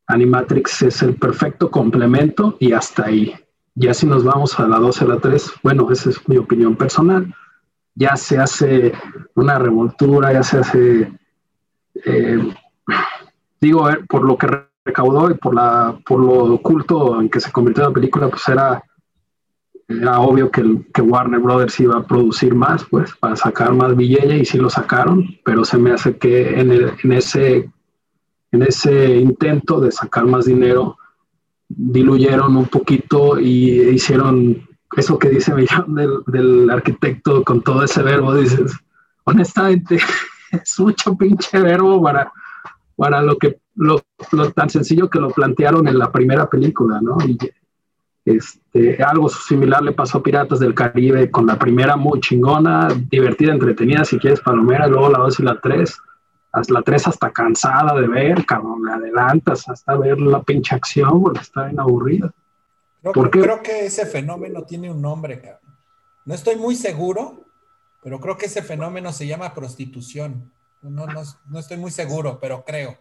[0.07, 3.33] Animatrix es el perfecto complemento y hasta ahí.
[3.75, 6.75] Ya si nos vamos a la 2 a la 3, bueno, esa es mi opinión
[6.77, 7.33] personal
[7.95, 8.93] ya se hace
[9.35, 11.11] una revoltura, ya se hace,
[12.05, 12.53] eh,
[13.61, 14.47] digo, por lo que
[14.83, 18.83] recaudó y por, la, por lo oculto en que se convirtió la película, pues era,
[19.87, 24.37] era obvio que, que Warner Brothers iba a producir más, pues, para sacar más billete
[24.37, 27.71] y sí lo sacaron, pero se me hace que en, en, ese,
[28.51, 30.97] en ese intento de sacar más dinero,
[31.67, 35.93] diluyeron un poquito y hicieron eso que dice Millán
[36.27, 38.73] del, arquitecto con todo ese verbo, dices,
[39.23, 39.99] honestamente,
[40.51, 42.31] es mucho pinche verbo para,
[42.95, 44.01] para lo que lo,
[44.55, 47.17] tan sencillo que lo plantearon en la primera película, ¿no?
[48.23, 53.53] Este, algo similar le pasó a Piratas del Caribe con la primera muy chingona, divertida,
[53.53, 55.99] entretenida, si quieres palomera, luego la dos y la tres,
[56.51, 61.21] hasta la tres hasta cansada de ver, cabrón, le adelantas hasta ver la pinche acción,
[61.21, 62.31] porque está bien aburrida.
[63.13, 65.61] Creo, que ese fenómeno tiene un nombre, cabrón.
[66.25, 67.45] No estoy muy seguro,
[68.01, 70.51] pero creo que ese fenómeno se llama prostitución.
[70.81, 72.97] No, no, estoy muy seguro, pero creo.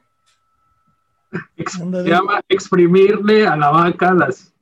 [1.66, 4.54] Se llama exprimirle a la vaca las.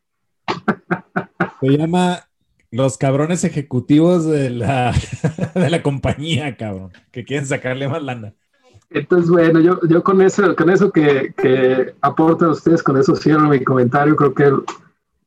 [1.60, 2.28] Se llama
[2.70, 4.94] los cabrones ejecutivos de la,
[5.54, 8.34] de la compañía, cabrón, que quieren sacarle más lana.
[8.90, 13.48] Entonces, bueno, yo, yo con eso, con eso que, que aportan ustedes, con eso cierro
[13.48, 14.16] mi comentario.
[14.16, 14.52] Creo que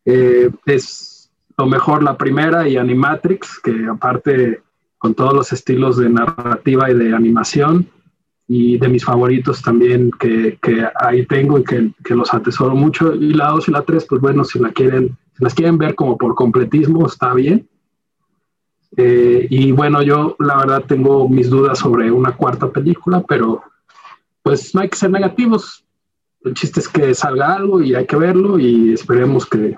[0.06, 4.62] eh, es lo mejor la primera y Animatrix, que aparte
[4.98, 7.90] con todos los estilos de narrativa y de animación,
[8.48, 13.14] y de mis favoritos también que, que ahí tengo y que, que, los atesoro mucho.
[13.14, 15.96] Y la 2 y la 3, pues bueno, si, la quieren, si las quieren ver
[15.96, 17.68] como por completismo, está bien.
[18.98, 23.64] Eh, y bueno, yo la verdad tengo mis dudas sobre una cuarta película, pero
[24.44, 25.84] pues no hay que ser negativos.
[26.44, 29.78] El chiste es que salga algo y hay que verlo y esperemos que,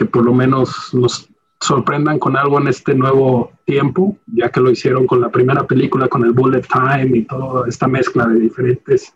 [0.00, 1.28] que por lo menos nos
[1.60, 6.08] sorprendan con algo en este nuevo tiempo, ya que lo hicieron con la primera película,
[6.08, 9.14] con el Bullet Time y toda esta mezcla de diferentes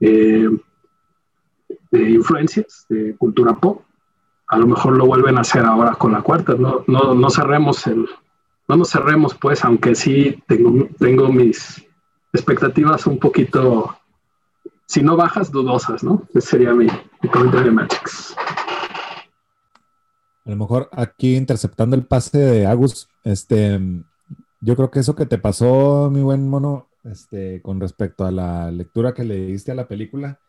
[0.00, 0.50] eh,
[1.92, 3.80] influencias de cultura pop.
[4.48, 6.56] A lo mejor lo vuelven a hacer ahora con la cuarta.
[6.58, 8.06] No, no, no cerremos el,
[8.68, 11.82] no nos cerremos, pues, aunque sí tengo, tengo mis
[12.34, 13.96] expectativas un poquito,
[14.84, 16.28] si no bajas, dudosas, ¿no?
[16.34, 16.86] Ese sería mi,
[17.22, 18.36] mi comentario de Matrix.
[20.44, 23.80] A lo mejor aquí interceptando el pase de Agus, este,
[24.60, 28.70] yo creo que eso que te pasó, mi buen mono, este, con respecto a la
[28.70, 30.40] lectura que le diste a la película,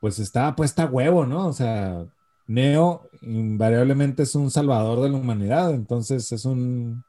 [0.00, 1.46] pues está puesta a huevo, ¿no?
[1.48, 2.06] O sea,
[2.46, 7.02] Neo invariablemente es un salvador de la humanidad, entonces es un,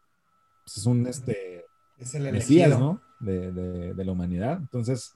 [0.66, 1.66] pues es un, este,
[1.98, 3.02] es el Mesías, ¿no?
[3.20, 4.58] De, de, la humanidad.
[4.58, 5.16] Entonces,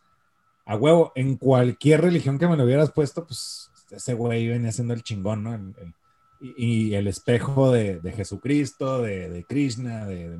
[0.65, 4.93] a huevo, en cualquier religión que me lo hubieras puesto, pues ese güey venía siendo
[4.93, 5.53] el chingón, ¿no?
[5.53, 5.93] El,
[6.41, 10.39] y, el espejo de, Jesucristo, de, Krishna, de,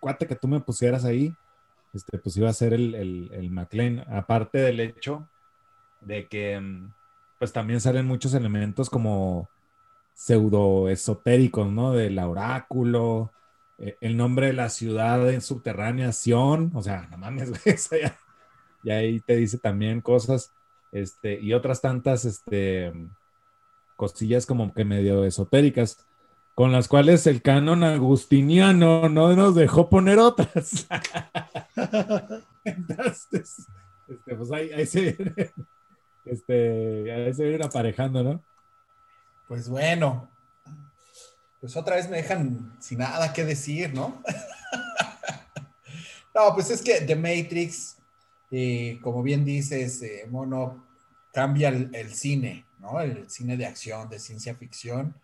[0.00, 1.34] cuate que tú me pusieras ahí,
[1.92, 5.28] este, pues iba a ser el, el, McLean, aparte del hecho
[6.00, 6.92] de que mm,
[7.38, 9.48] pues también salen muchos elementos como
[10.14, 11.92] pseudo esotéricos, ¿no?
[11.92, 13.32] Del oráculo,
[13.78, 17.50] eh, el nombre de la ciudad en subterránea, Sion, o sea, no mames,
[18.02, 18.16] ya,
[18.82, 20.52] y ahí te dice también cosas,
[20.92, 22.92] este, y otras tantas, este,
[23.96, 26.06] cosillas como que medio esotéricas.
[26.54, 30.86] con las cuales el canon agustiniano no nos dejó poner otras.
[32.64, 33.66] Entonces,
[34.08, 35.18] este, pues ahí, ahí se,
[36.24, 38.42] este, ahí se vienen aparejando, ¿no?
[39.48, 40.30] Pues bueno,
[41.60, 44.22] pues otra vez me dejan sin nada que decir, ¿no?
[46.34, 47.96] no, pues es que The Matrix,
[48.50, 50.84] eh, como bien dices, eh, Mono,
[51.32, 53.00] cambia el, cine, ¿no?
[53.00, 55.20] El cine de acción, de ciencia ficción.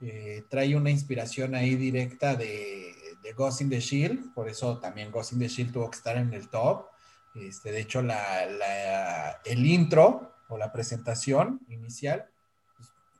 [0.00, 5.10] Eh, trae una inspiración ahí directa de, de, Ghost in the Shield, por eso también
[5.10, 6.86] Ghost in the Shield tuvo que estar en el top.
[7.34, 12.26] Este, de hecho, la, el intro o la presentación inicial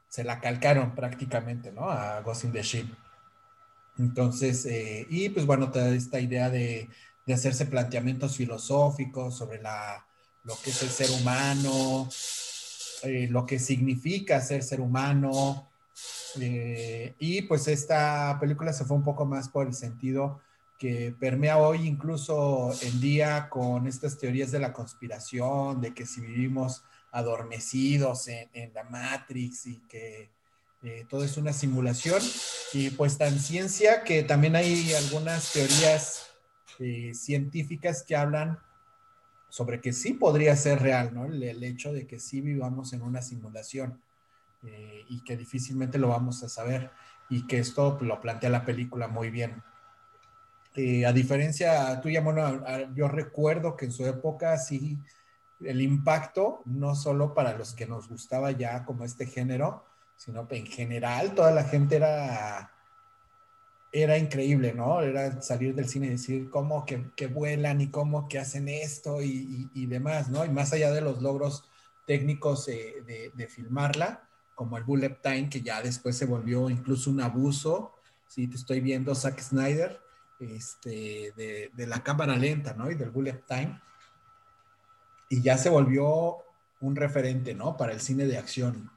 [0.08, 1.90] se la calcaron prácticamente, ¿no?
[1.90, 2.86] A Ghost in the Ship.
[3.98, 6.88] Entonces, eh, y pues bueno, esta idea de,
[7.26, 10.06] de, hacerse planteamientos filosóficos sobre la,
[10.44, 12.08] lo que es el ser humano,
[13.04, 15.68] eh, lo que significa ser ser humano.
[16.40, 20.40] Eh, y pues esta película se fue un poco más por el sentido
[20.78, 26.20] que permea hoy incluso en día con estas teorías de la conspiración, de que si
[26.20, 30.30] vivimos adormecidos en, la Matrix y que
[30.82, 32.20] eh, todo es una simulación.
[32.72, 36.30] Y pues tan ciencia que también hay algunas teorías
[37.12, 38.58] científicas que hablan
[39.54, 41.26] sobre que sí podría ser real, ¿no?
[41.26, 44.02] El, hecho de que sí vivamos en una simulación
[44.64, 46.90] eh, y que difícilmente lo vamos a saber
[47.30, 49.62] y que esto lo plantea la película muy bien.
[50.74, 52.64] Eh, a diferencia tuya, bueno,
[52.96, 54.98] yo recuerdo que en su época sí
[55.60, 59.84] el impacto, no solo para los que nos gustaba ya como este género,
[60.16, 62.72] sino en general toda la gente era,
[63.94, 65.00] era increíble, ¿no?
[65.00, 69.22] Era salir del cine y decir cómo que, que vuelan y cómo que hacen esto
[69.22, 70.44] y, y, y, demás, ¿no?
[70.44, 71.64] Y más allá de los logros
[72.06, 77.20] técnicos de, de, filmarla, como el bullet time, que ya después se volvió incluso un
[77.20, 77.94] abuso,
[78.26, 80.00] sí, te estoy viendo Zack Snyder,
[80.40, 82.90] este, de, de la cámara lenta, ¿no?
[82.90, 83.80] Y del bullet time
[85.28, 86.38] y ya se volvió
[86.80, 87.76] un referente, ¿no?
[87.76, 88.90] Para el cine de acción.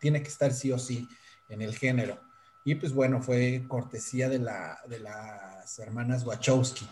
[0.00, 1.08] Tiene que estar sí o sí
[1.48, 2.20] en el género.
[2.68, 6.86] Y pues bueno, fue cortesía de, la, de las hermanas Wachowski.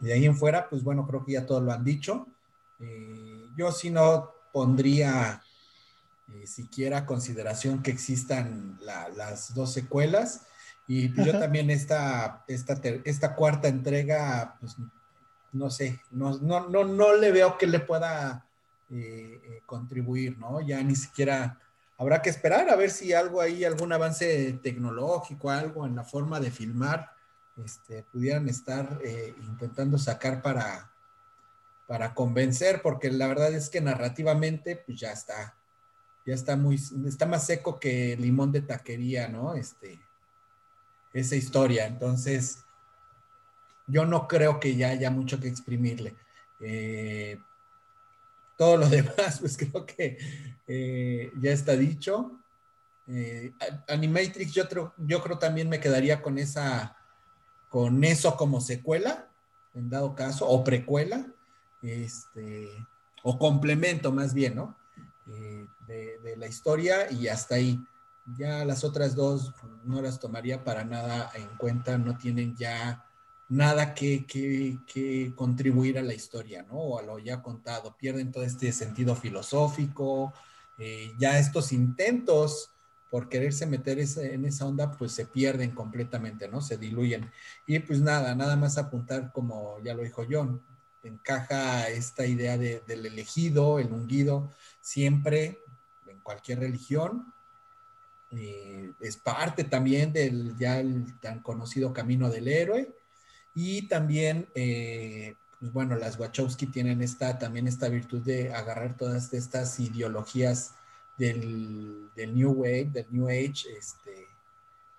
[0.00, 2.28] Y de ahí en fuera, pues bueno, creo que ya todos lo han dicho.
[2.78, 5.42] Eh, yo sí no pondría
[6.32, 10.46] eh, siquiera consideración que existan la, las dos secuelas.
[10.86, 14.76] Y pues yo también esta, esta, esta cuarta entrega, pues
[15.50, 18.46] no sé, no, no, no, no le veo que le pueda
[18.90, 20.60] eh, eh, contribuir, ¿no?
[20.60, 21.58] Ya ni siquiera
[22.00, 26.40] habrá que esperar a ver si algo ahí, algún avance tecnológico, algo en la forma
[26.40, 27.12] de filmar,
[27.62, 30.90] este, pudieran estar eh, intentando sacar para,
[31.86, 35.58] para convencer, porque la verdad es que narrativamente, pues ya está,
[36.24, 39.52] ya está muy, está más seco que limón de taquería, ¿no?
[39.52, 40.00] Este,
[41.12, 41.86] esa historia.
[41.86, 42.64] Entonces,
[43.86, 46.16] yo no creo que ya haya mucho que exprimirle.
[46.60, 47.38] Eh,
[48.60, 50.18] todo lo demás, pues creo que
[50.68, 52.38] eh, ya está dicho.
[53.06, 53.54] Eh,
[53.88, 54.64] Animatrix, yo,
[54.98, 56.94] yo creo también me quedaría con esa,
[57.70, 59.30] con eso como secuela,
[59.72, 61.26] en dado caso, o precuela,
[61.80, 62.68] este,
[63.22, 64.76] o complemento más bien, ¿no?
[65.26, 67.80] Eh, de, la historia y hasta ahí.
[68.36, 73.06] Ya las otras dos no las tomaría para nada en cuenta, no tienen ya
[73.50, 76.74] nada que, que, contribuir a la historia, ¿no?
[76.74, 77.96] O a lo ya contado.
[77.98, 80.32] Pierden todo este sentido filosófico.
[80.78, 82.70] Eh, ya estos intentos
[83.10, 86.62] por quererse meter ese, en esa onda, pues se pierden completamente, ¿no?
[86.62, 87.28] Se diluyen.
[87.66, 90.62] Y pues nada, nada más apuntar, como ya lo dijo John,
[91.02, 95.58] encaja esta idea de, del elegido, el ungido, siempre
[96.06, 97.34] en cualquier religión.
[98.30, 100.80] Eh, es parte también del ya
[101.20, 102.99] tan conocido camino del héroe
[103.54, 109.32] y también, eh, pues bueno, las Wachowski tienen esta, también esta virtud de agarrar todas
[109.32, 110.74] estas ideologías
[111.18, 114.26] del, del New Wave, del New Age, este,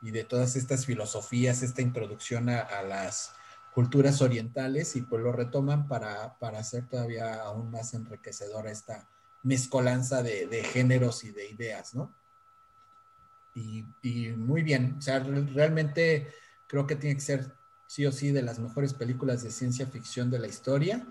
[0.01, 3.33] y de todas estas filosofías, esta introducción a, a las
[3.73, 9.07] culturas orientales, y pues lo retoman para, para hacer todavía aún más enriquecedora esta
[9.43, 12.13] mezcolanza de, de géneros y de ideas, ¿no?
[13.55, 16.27] Y, y, muy bien, o sea, realmente
[16.67, 17.53] creo que tiene que ser
[17.91, 21.05] sí o sí de las mejores películas de ciencia ficción de la historia.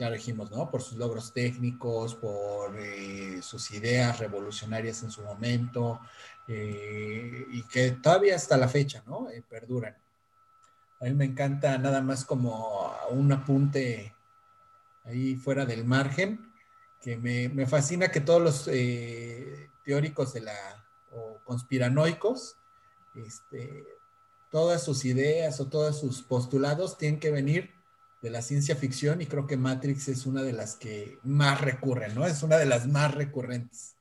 [0.00, 0.68] Ya dijimos, ¿no?
[0.68, 6.00] Por sus logros técnicos, por eh, sus ideas revolucionarias en su momento,
[6.48, 9.30] eh, y que todavía hasta la fecha, ¿no?
[9.30, 9.96] Eh, perduran.
[11.00, 14.12] A mí me encanta nada más como un apunte
[15.04, 16.52] ahí fuera del margen,
[17.00, 18.64] que me, me fascina que todos los
[19.84, 22.56] teóricos de la, o conspiranoicos
[23.14, 23.95] este,
[24.56, 27.74] todas sus ideas o todos sus postulados tienen que venir
[28.22, 32.14] de la ciencia ficción y creo que Matrix es una de las que más recurren,
[32.14, 32.24] ¿no?
[32.24, 33.96] Es una de las más recurrentes,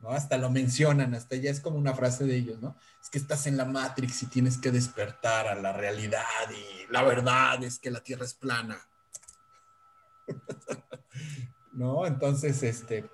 [0.00, 0.08] ¿no?
[0.08, 2.74] Hasta lo mencionan, hasta ya es como una frase de ellos, ¿no?
[3.02, 7.02] Es que estás en la Matrix y tienes que despertar a la realidad y la
[7.02, 8.80] verdad es que la Tierra es plana.
[11.74, 12.06] ¿No?
[12.06, 13.10] Entonces, este,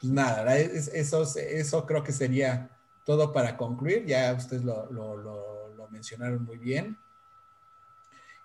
[0.00, 2.70] pues nada, eso, eso creo que sería
[3.04, 4.06] todo para concluir.
[4.06, 5.51] Ya ustedes lo,
[5.92, 6.98] mencionaron muy bien.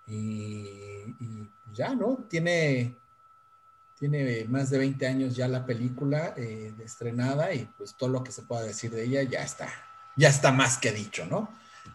[0.06, 1.14] Y,
[1.66, 2.26] pues ya, ¿no?
[2.30, 2.96] Tiene,
[3.98, 8.32] tiene más de 20 años ya la película eh, estrenada y pues todo lo que
[8.32, 9.68] se pueda decir de ella ya está,
[10.16, 11.50] ya está más que dicho, ¿no?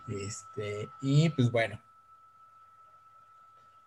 [0.09, 1.81] Este, y pues bueno,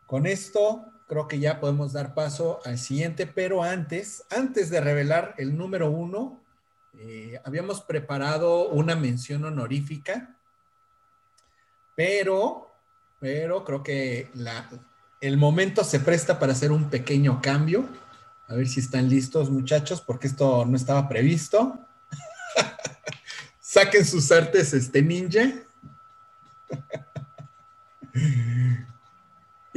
[0.06, 5.36] con esto creo que ya podemos dar paso al siguiente, pero antes, antes de revelar
[5.38, 6.42] el número uno,
[6.98, 10.35] eh, habíamos preparado una mención honorífica,
[11.96, 12.72] pero,
[13.20, 14.30] pero creo que
[15.22, 17.88] el momento se presta para hacer un pequeño cambio.
[18.48, 21.80] A ver si están listos, muchachos, porque esto no estaba previsto.
[23.60, 25.54] Saquen sus artes, este ninja.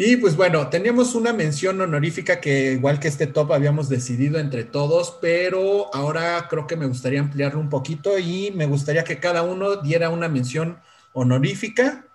[0.00, 4.62] Y pues bueno, teníamos una mención honorífica que igual que este top habíamos decidido entre
[4.62, 9.42] todos, pero ahora creo que me gustaría ampliarlo un poquito y me gustaría que cada
[9.42, 10.78] uno diera una mención
[11.12, 12.06] honorífica,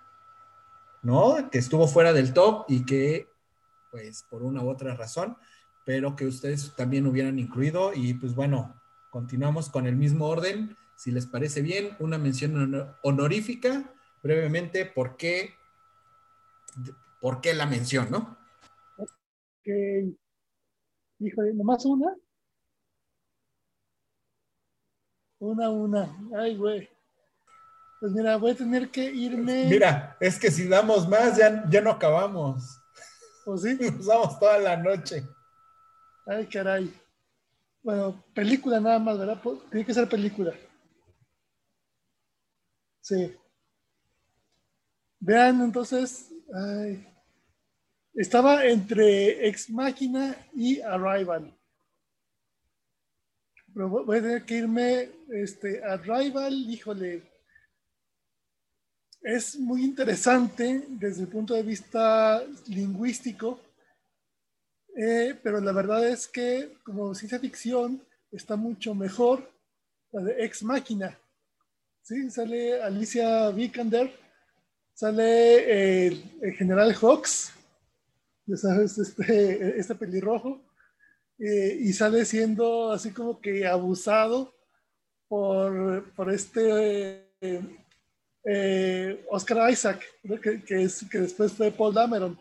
[1.04, 1.50] ¿no?
[1.50, 3.28] Que estuvo fuera del top y que,
[3.90, 5.36] pues por una u otra razón,
[5.84, 7.92] pero que ustedes también hubieran incluido.
[7.94, 8.74] Y pues bueno,
[9.10, 10.76] continuamos con el mismo orden.
[10.96, 13.92] Si les parece bien, una mención honorífica,
[14.22, 15.54] brevemente, ¿por qué?
[17.20, 18.36] por qué la mención, ¿no?
[18.98, 20.14] Ok.
[21.20, 22.14] Híjole, nomás una.
[25.38, 26.18] Una, una.
[26.36, 26.93] Ay, güey.
[28.04, 29.64] Pues mira, voy a tener que irme.
[29.64, 32.78] Mira, es que si damos más, ya, ya no acabamos.
[33.46, 33.78] ¿O sí?
[33.98, 35.26] Usamos toda la noche.
[36.26, 36.92] Ay, caray.
[37.82, 39.40] Bueno, película nada más, ¿verdad?
[39.70, 40.52] Tiene que ser película.
[43.00, 43.34] Sí.
[45.18, 47.10] Vean, entonces, ay,
[48.12, 51.58] estaba entre Ex Máquina y Arrival.
[53.72, 57.32] Pero voy a tener que irme, este, Arrival, híjole,
[59.24, 63.58] es muy interesante desde el punto de vista lingüístico,
[64.94, 69.50] eh, pero la verdad es que como ciencia ficción está mucho mejor
[70.12, 71.18] la de Ex Máquina.
[72.02, 72.30] ¿Sí?
[72.30, 74.12] Sale Alicia Vikander,
[74.92, 77.50] sale el general Hawks,
[78.44, 80.60] ya sabes, este, este pelirrojo,
[81.38, 84.52] eh, y sale siendo así como que abusado
[85.28, 87.24] por, por este
[88.44, 90.02] eh, Oscar Isaac,
[90.42, 92.38] que, que después fue Paul Dameron.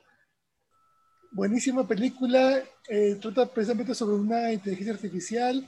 [1.31, 5.67] Buenísima película, eh, trata precisamente sobre una inteligencia artificial,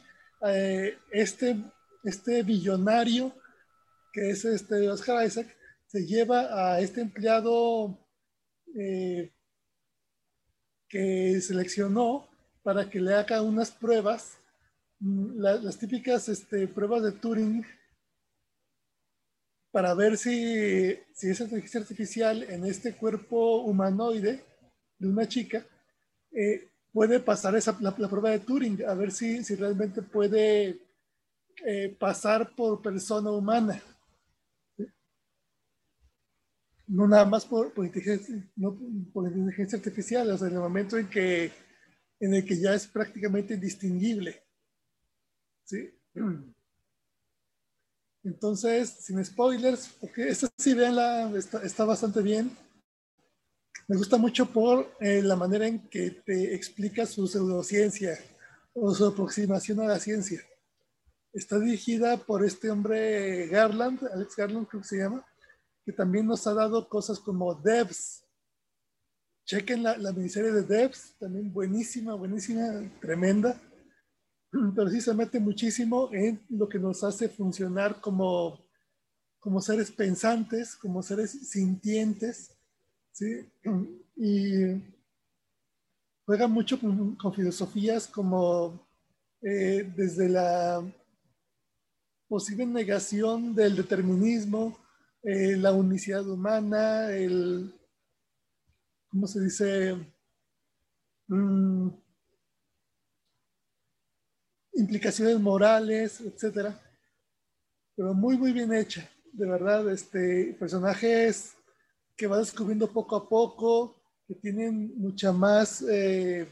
[1.11, 1.57] este,
[2.03, 3.33] este billonario
[4.13, 5.47] que es este Oscar Isaac,
[5.87, 7.97] se lleva a este empleado
[10.87, 12.27] que seleccionó
[12.63, 14.37] para que le haga unas pruebas,
[14.99, 17.65] mm, las típicas este, pruebas de Turing,
[19.75, 24.41] para ver si, si esa inteligencia artificial en este cuerpo humanoide
[24.97, 25.65] de una chica
[26.31, 30.79] eh, puede pasar esa, la, prueba de Turing, a ver si, si realmente puede
[31.65, 33.83] eh, pasar por persona humana
[36.87, 38.79] no nada más por, por, inteligencia, no,
[39.11, 41.51] por inteligencia artificial, o sea, en el momento en, que,
[42.21, 44.41] en el que ya es prácticamente indistinguible.
[45.65, 45.91] ¿sí?
[48.25, 52.51] Entonces, sin spoilers, porque esta sí, veanla, está, bastante bien.
[53.87, 58.17] Me gusta mucho por eh, la manera en que te explica su pseudociencia
[58.73, 60.41] o su aproximación a la ciencia.
[61.33, 65.23] Está dirigida por este hombre Garland, Alex Garland creo que se llama,
[65.85, 68.23] que también nos ha dado cosas como Devs.
[69.45, 73.61] Chequen la, la miniserie de Devs, también buenísima, buenísima, tremenda.
[74.51, 74.89] Pero
[75.39, 78.65] muchísimo en lo que nos hace funcionar como,
[79.39, 82.51] como seres pensantes, como seres sintientes.
[83.11, 83.49] ¿sí?
[84.15, 84.81] Y
[86.25, 88.87] juega mucho con, filosofías como
[89.41, 90.83] eh, desde la
[92.27, 94.77] posible negación del determinismo,
[95.23, 97.73] eh, la unicidad humana, el,
[99.09, 99.95] ¿cómo se dice?
[101.27, 101.89] Mm,
[104.75, 106.79] implicaciones morales, etcétera.
[107.95, 109.09] Pero muy, muy bien hecha.
[109.31, 111.55] de verdad, este, personajes
[112.15, 116.47] que va descubriendo poco a poco, que tienen mucha más, eh,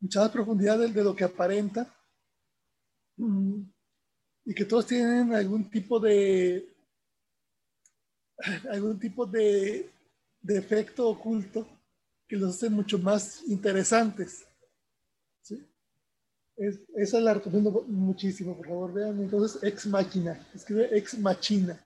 [0.00, 1.92] mucha más profundidad de, lo que aparenta.
[3.16, 3.62] Mm,
[4.44, 6.72] y que todos tienen algún tipo de
[8.70, 9.90] algún tipo de,
[10.42, 11.66] de efecto oculto
[12.28, 14.46] que los hace mucho más interesantes.
[15.42, 15.66] ¿sí?
[16.56, 19.20] Es, esa la recomiendo muchísimo, por favor, vean.
[19.20, 21.78] Entonces, Ex Máquina, escribe Ex Machina.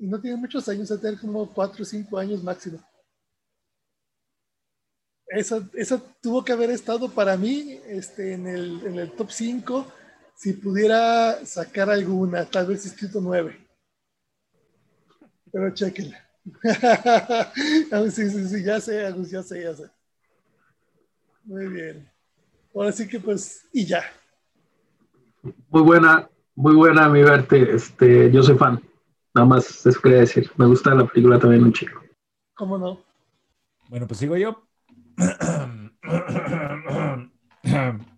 [0.00, 2.78] Y no tiene muchos años, a tener como 4 o 5 años máximo.
[5.28, 9.92] Esa, esa, tuvo que haber estado para mí este, en, el, en el top 5
[10.36, 13.58] si pudiera sacar alguna, tal vez escrito 9.
[15.50, 16.22] Pero chequenla.
[18.12, 19.90] sí, sí, sí, ya sé, Agus, ya sé, ya sé.
[21.44, 22.15] Muy bien.
[22.76, 24.02] Ahora sí que pues, y ya.
[25.70, 27.74] Muy buena, muy buena mi verte.
[27.74, 28.82] Este, yo soy fan.
[29.34, 30.50] Nada más eso quería decir.
[30.56, 32.02] Me gusta la película también un chico.
[32.54, 33.00] ¿Cómo no?
[33.88, 34.62] Bueno, pues sigo yo.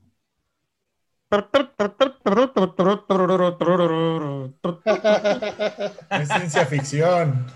[6.11, 7.46] Es ciencia ficción.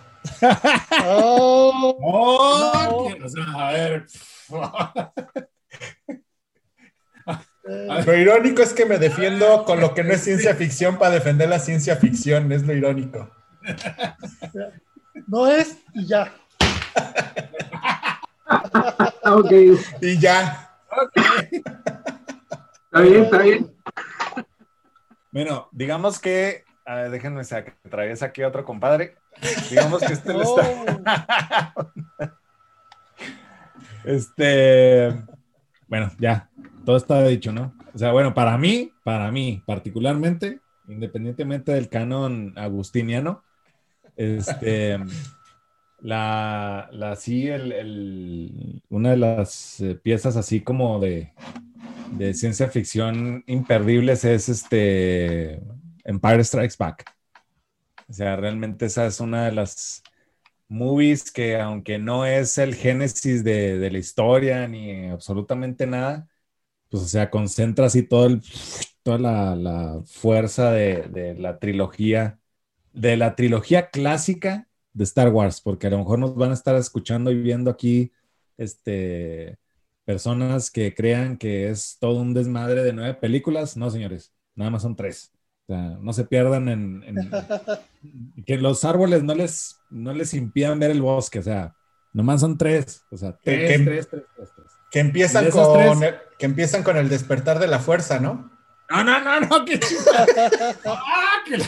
[1.07, 3.17] Oh, Oh, No.
[3.17, 4.07] que- o sea, a ver.
[7.73, 11.13] Eh, Lo irónico es que me defiendo con lo que no es ciencia ficción para
[11.15, 13.31] defender la ciencia ficción, es lo irónico.
[15.27, 16.33] no es y ya.
[18.47, 19.53] Ah, ok,
[20.01, 20.71] Y ya.
[22.85, 23.75] está bien, está bien.
[25.31, 29.17] Bueno, digamos que, a ver, déjenme sacar, traes aquí a otro compadre.
[29.71, 31.75] Digamos que este le Oh, está.
[34.05, 35.15] Este,
[35.87, 36.51] bueno, ya,
[36.85, 37.75] todo está dicho, ¿no?
[37.95, 43.45] O sea, bueno, para mí, para mí particularmente, independientemente del canon agustiniano,
[44.17, 44.99] este,
[46.01, 51.33] la, la sí, el, el- una de las eh, piezas así como de,
[52.07, 55.63] de ciencia ficción imperdibles es este
[56.05, 57.05] Empire Strikes Back.
[58.09, 60.03] O sea, realmente esa es una de las
[60.69, 66.29] movies que aunque no es el génesis de, de la historia ni absolutamente nada,
[66.93, 68.43] pues o sea, concentra así todo el,
[69.03, 72.39] toda la, la fuerza de, de la trilogía,
[72.93, 76.77] de la trilogía clásica de Star Wars, porque a lo mejor nos van a estar
[76.77, 78.13] escuchando y viendo aquí
[78.59, 79.59] este,
[80.05, 83.77] personas que crean que es todo un desmadre de nueve películas.
[83.77, 85.33] No, señores, nada más son tres.
[85.69, 87.31] O sea, no se pierdan en, en-
[88.47, 91.39] que los árboles no les, no les impidan ver el bosque.
[91.39, 91.75] O sea,
[92.13, 93.03] nomás son tres.
[93.11, 94.67] O sea, tres, que- tres, tres, tres, tres.
[94.91, 96.15] Que empiezan, ¿Y de esas con tres?
[96.43, 98.51] Que empiezan con el despertar de la fuerza, ¿no?
[98.91, 99.65] No, no, no, no.
[99.65, 99.79] que-
[100.85, 101.67] Ah, que la-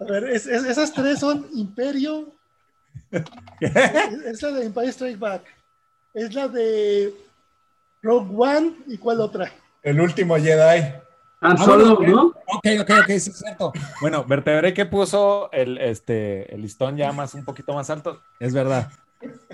[0.00, 2.32] a ver, es- es- esas tres son Imperio,
[3.12, 3.22] es,
[4.26, 5.42] es la de Empire Strike Back,
[6.14, 7.14] es la de
[8.02, 9.52] Rogue One y cuál otra.
[9.84, 10.94] El último Jedi.
[11.40, 12.22] Ah, Solo, ¿no?
[12.26, 13.72] Ok, ok, ok, sí es cierto.
[14.00, 18.20] Bueno, vertebré que puso el, este, el listón ya más un poquito más alto.
[18.40, 18.90] Es verdad.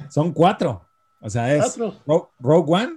[0.09, 0.87] Son cuatro.
[1.21, 1.79] O sea, es
[2.39, 2.97] Rogue One,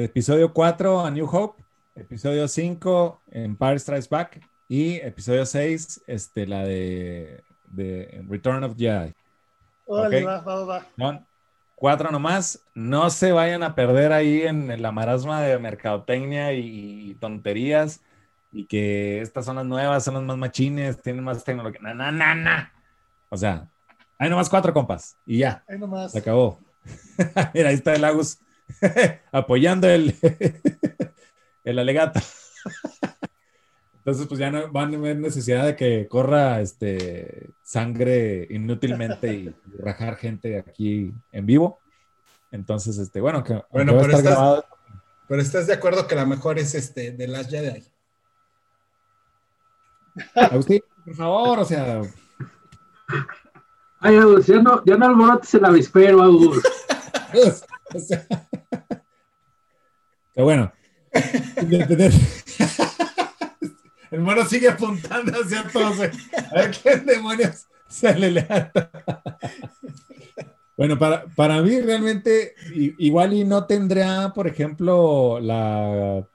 [0.00, 1.62] episodio 4, A New Hope,
[1.94, 9.12] episodio 5, Empire Strikes Back, y episodio 6, este, la de, de Return of Jedi.
[9.86, 10.26] Órale, Ok.
[10.26, 10.86] va, va, va.
[10.98, 11.26] Son
[11.74, 12.64] cuatro nomás.
[12.74, 18.00] No se vayan a perder ahí en, en la marasma de mercadotecnia y, y tonterías.
[18.50, 21.80] Y que estas son las nuevas, son las más machines, tienen más tecnología.
[21.82, 22.72] Na, na, na, na.
[23.28, 23.68] O sea,
[24.18, 26.12] hay nomás cuatro compas y ya, Ahí nomás.
[26.12, 26.58] se acabó.
[27.54, 28.38] Mira, ahí está el Agus
[29.32, 30.14] apoyando el,
[31.64, 32.20] el alegato.
[33.98, 39.54] Entonces, pues ya no van a haber necesidad de que corra este, sangre inútilmente y
[39.78, 41.78] rajar gente aquí en vivo.
[42.50, 44.64] Entonces, este, bueno, que Bueno, pero estar estás- grabado.
[45.28, 47.82] Pero estás de acuerdo que la mejor es este de las Jedi.
[50.34, 52.02] Agustín, por favor, o sea,
[54.00, 56.58] Ay, Agus, ya no, ya no alborotes el avispero, Agus.
[57.94, 58.26] o sea,
[60.34, 60.72] que bueno.
[64.12, 65.98] Mono sigue apuntando hacia todos.
[66.00, 68.90] A ver qué demonios se le levanta.
[70.76, 72.54] Bueno, para, para mí realmente
[72.98, 76.26] igual y no tendría, por ejemplo, la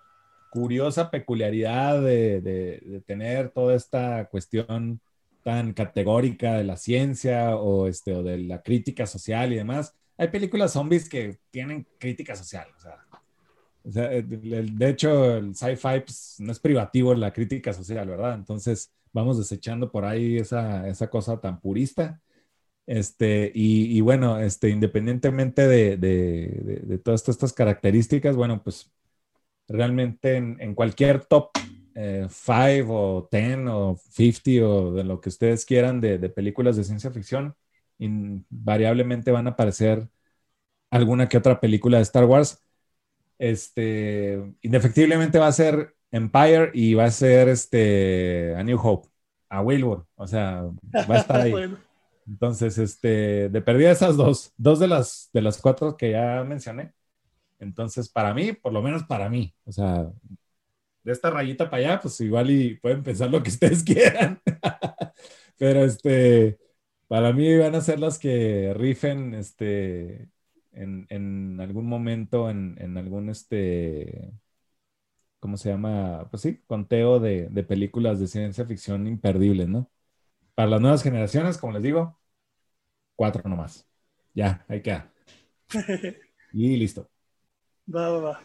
[0.50, 5.02] curiosa peculiaridad de, de- de tener toda esta cuestión
[5.43, 9.93] tan categórica de la ciencia o, este, o de la crítica social y demás.
[10.18, 13.06] Hay películas zombies que tienen crítica social, o sea,
[13.93, 18.35] De hecho, el sci-fi pues, no es privativo en la crítica social, ¿verdad?
[18.35, 22.21] Entonces, vamos desechando por ahí esa, esa cosa tan purista.
[22.85, 28.91] Este, y, bueno, este, independientemente de, de, de, todas estas características, bueno, pues
[29.67, 31.63] realmente en, cualquier top 5
[31.95, 37.11] eh, o 10 o 50 o de lo que ustedes quieran de, películas de ciencia
[37.11, 37.55] ficción,
[37.99, 40.07] invariablemente van a aparecer
[40.89, 42.63] alguna que otra película de Star Wars.
[43.38, 49.09] Este, indefectiblemente va a ser Empire y va a ser este, A New Hope,
[49.49, 50.63] a Wilbur, o sea,
[51.09, 51.53] va a estar ahí.
[52.27, 56.93] Entonces, este, de perdida esas dos, dos de las, de las cuatro que ya mencioné.
[57.59, 60.11] Entonces, para mí, por lo menos para mí, o sea,
[61.03, 64.41] de esta rayita para allá, pues igual y pueden pensar lo que ustedes quieran.
[65.57, 66.59] Pero este,
[67.07, 70.29] para mí van a ser las que rifen, este,
[70.78, 74.34] en, en algún momento, en, en, algún, este,
[75.39, 76.28] ¿cómo se llama?
[76.30, 79.89] Pues sí, conteo de, de películas de ciencia ficción imperdibles, ¿no?
[80.55, 82.19] Para las nuevas generaciones, como les digo,
[83.15, 83.88] cuatro nomás.
[84.34, 85.11] Ya, ahí queda.
[86.53, 87.09] y listo.
[87.93, 88.41] Va, va, va.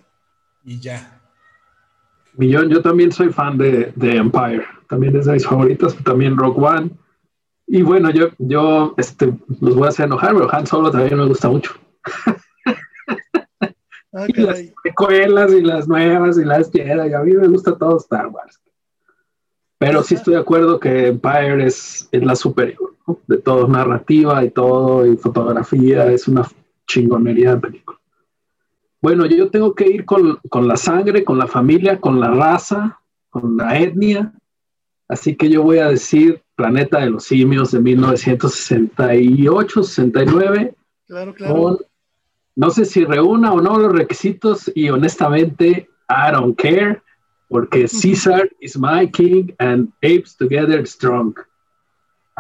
[0.64, 1.20] Y ya.
[2.35, 4.64] Millón, yo también soy fan de, de, Empire.
[4.89, 6.91] También es de mis favoritas, también Rock One.
[7.66, 11.26] Y bueno, yo, yo este, los voy a hacer enojar, pero Han Solo también me
[11.26, 11.72] gusta mucho.
[14.15, 17.15] Ah, y las secuelas y las nuevas y las Jedi.
[17.15, 18.61] A mí me gusta todo Star Wars.
[19.79, 22.95] Pero sí estoy de acuerdo que Empire es, es la superior,
[23.27, 26.47] De todo, narrativa y todo, y fotografía, es una
[26.87, 27.99] chingonería de película.
[29.01, 33.01] Bueno, yo tengo que ir con, con, la sangre, con la familia, con la raza,
[33.31, 34.33] con la etnia.
[35.09, 40.77] Así que yo voy a decir Planeta de los Simios de 1968, 69.
[41.09, 41.81] Claro, claro.
[42.57, 47.01] No sé si reúna o no los requisitos y honestamente, I don't care
[47.53, 51.35] porque Caesar is my king and apes together strong.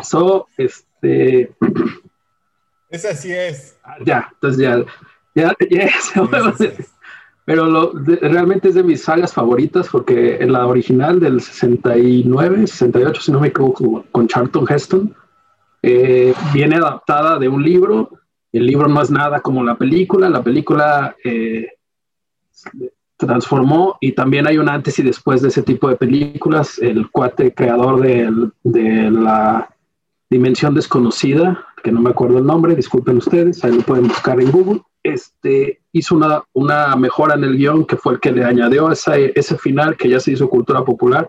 [0.02, 1.54] So, este.
[2.88, 3.76] Esa sí es.
[4.06, 4.84] Ya, entonces ya,
[5.34, 5.90] ya, ya,
[7.44, 13.20] Pero lo, realmente es de mis sagas favoritas porque en la original del 69, 68,
[13.20, 15.14] si no me equivoco, con Charlton Heston,
[15.82, 18.18] eh, viene adaptada de un libro.
[18.52, 20.28] El libro no es nada como la película.
[20.28, 21.68] La película eh,
[23.16, 26.78] transformó y también hay un antes y después de ese tipo de películas.
[26.78, 29.74] El cuate creador de, de la
[30.32, 34.50] Dimensión Desconocida, que no me acuerdo el nombre, disculpen ustedes, ahí lo pueden buscar en
[34.50, 38.90] Google, este, hizo una, una mejora en el guion que fue el que le añadió
[38.90, 41.28] esa, ese final que ya se hizo cultura popular,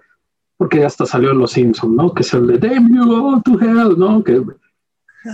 [0.56, 2.14] porque ya hasta salió en Los Simpsons, ¿no?
[2.14, 4.24] Que es el de Damn you to hell, ¿no?
[4.24, 4.42] Que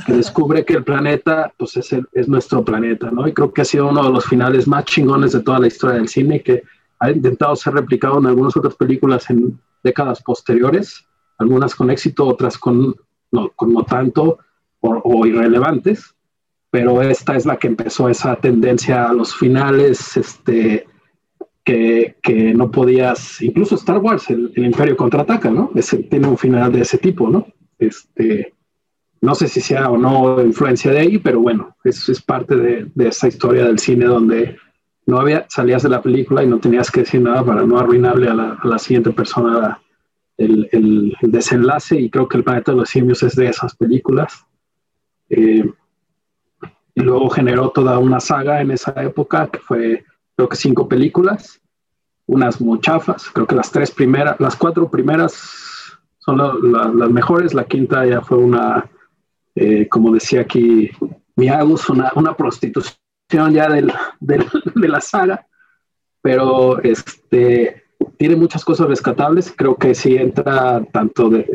[0.05, 3.27] que descubre que el planeta pues es, es nuestro planeta, ¿no?
[3.27, 5.97] Y creo que ha sido uno de los finales más chingones de toda la historia
[5.97, 6.63] del cine que
[6.99, 11.05] ha intentado ser replicado en algunas otras películas en décadas posteriores,
[11.37, 12.95] algunas con éxito, otras con
[13.31, 14.39] no, con no tanto
[14.81, 16.15] o, irrelevantes,
[16.71, 20.87] pero esta es la que empezó esa tendencia a los finales, este,
[21.63, 25.71] que, que no podías, incluso Star Wars, el, Imperio contraataca, ¿no?
[26.09, 27.45] Tiene un final de ese tipo, ¿no?
[27.77, 28.53] Este,
[29.21, 32.91] no sé si sea o no influencia de ahí, pero bueno, eso es parte de,
[32.93, 34.57] de esa historia del cine donde
[35.05, 38.29] no había, salías de la película y no tenías que decir nada para no arruinarle
[38.29, 39.81] a la, siguiente persona
[40.37, 44.45] el, el, desenlace y creo que El planeta de los simios es de esas películas.
[45.29, 45.69] Eh,
[46.95, 50.05] y luego generó toda una saga en esa época que fue
[50.35, 51.59] creo que cinco películas,
[52.25, 58.05] unas muchafas, creo que las tres primeras, las cuatro primeras son las mejores, la quinta
[58.05, 58.89] ya fue una
[59.55, 60.91] eh, como decía aquí
[61.35, 62.97] Miagus, una, una prostitución
[63.51, 65.45] ya del, de la saga,
[66.21, 67.83] pero este,
[68.17, 69.53] tiene muchas cosas rescatables.
[69.55, 71.45] Creo que sí entra tanto de,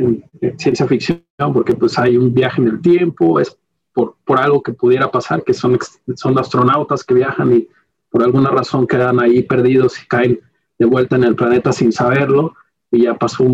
[0.41, 1.23] en, ciencia ficción,
[1.53, 3.57] porque pues hay un viaje en el tiempo, es
[3.93, 5.79] por, por, algo que pudiera pasar, que son,
[6.17, 7.69] son astronautas que viajan y
[8.11, 10.41] por alguna razón quedan ahí perdidos y caen
[10.79, 12.55] de vuelta en el planeta sin saberlo,
[12.91, 13.45] y ya pasó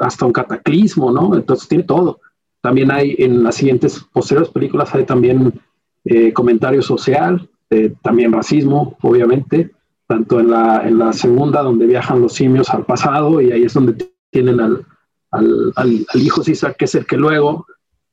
[0.00, 1.34] hasta un cataclismo, ¿no?
[1.34, 2.20] Entonces tiene todo.
[2.60, 5.60] También hay en las siguientes posteriores películas hay también
[6.04, 9.70] eh, comentario social, eh, también racismo, obviamente,
[10.06, 13.74] tanto en la, en la segunda donde viajan los simios al pasado y ahí es
[13.74, 14.86] donde tienen al,
[15.30, 17.66] al, hijo César, que es el que luego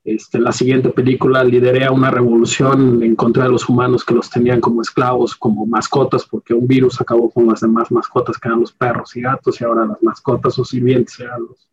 [0.04, 4.30] este, en la siguiente película liderea una revolución en contra de los humanos que los
[4.30, 8.60] tenían como esclavos, como mascotas, porque un virus acabó con las demás mascotas que eran
[8.60, 11.70] los perros y gatos, y ahora las mascotas o sirvientes eran los,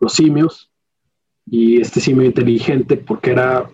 [0.00, 0.67] los simios
[1.50, 3.70] y este simio inteligente, porque era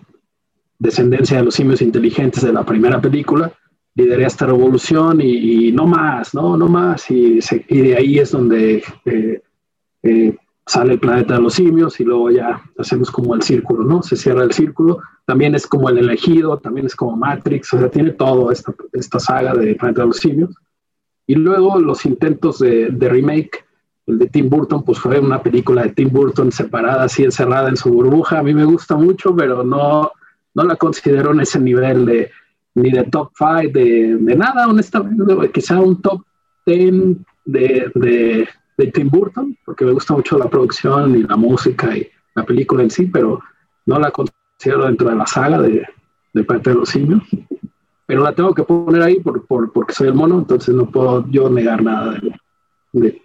[0.79, 3.53] descendencia de los simios inteligentes de la primera película,
[3.95, 7.11] lideré esta revolución y, no más, no, no más.
[7.11, 9.43] Y, de ahí es donde eh,
[10.03, 14.03] eh, sale el planeta de los simios y luego ya hacemos como el círculo, ¿no?
[14.03, 15.01] Se cierra el círculo.
[15.25, 19.18] También es como el elegido, también es como Matrix, o sea, tiene todo esta, esta
[19.18, 20.55] saga de planeta de los simios.
[21.27, 23.64] Y luego los intentos de remake,
[24.07, 27.77] el de Tim Burton, pues fue una película de Tim Burton separada, así encerrada en
[27.77, 28.39] su burbuja.
[28.39, 30.11] A mí me gusta mucho, pero no,
[30.55, 32.31] no la considero en ese nivel de
[32.75, 36.23] ni de top 5, de, de, nada, honestamente, quizá un top
[36.67, 41.97] 10 de, de, de, Tim Burton, porque me gusta mucho la producción y la música
[41.97, 43.41] y la película en sí, pero
[43.87, 45.87] no la considero dentro de la saga de,
[46.33, 47.23] de parte de los simios.
[48.07, 51.27] Pero la tengo que poner ahí por, por, porque soy el mono, entonces no puedo
[51.31, 52.19] yo negar nada
[52.93, 53.23] de,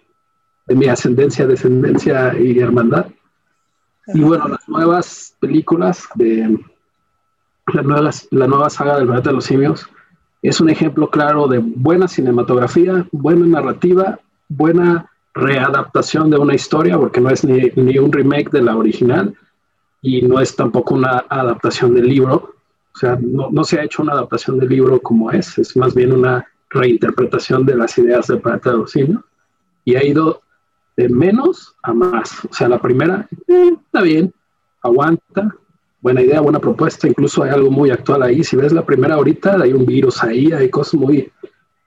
[0.66, 3.06] de mi ascendencia, descendencia y hermandad.
[4.14, 6.58] Y bueno, las nuevas películas de,
[7.72, 9.88] la nueva, la nueva saga del planeta de los simios
[10.42, 17.20] es un ejemplo claro de buena cinematografía, buena narrativa, buena readaptación de una historia, porque
[17.20, 19.34] no es ni, ni, un remake de la original
[20.02, 22.54] y no es tampoco una adaptación del libro.
[22.94, 25.94] O sea, no, no, se ha hecho una adaptación del libro como es, es más
[25.94, 29.22] bien una reinterpretación de las ideas del planeta de los simios
[29.84, 30.42] y ha ido
[30.96, 32.44] de menos a más.
[32.44, 34.32] O sea, la primera eh, está bien,
[34.82, 35.54] aguanta,
[36.00, 38.42] buena idea, buena propuesta, incluso hay algo muy actual ahí.
[38.44, 41.30] Si ves la primera ahorita, hay un virus ahí, hay cosas muy,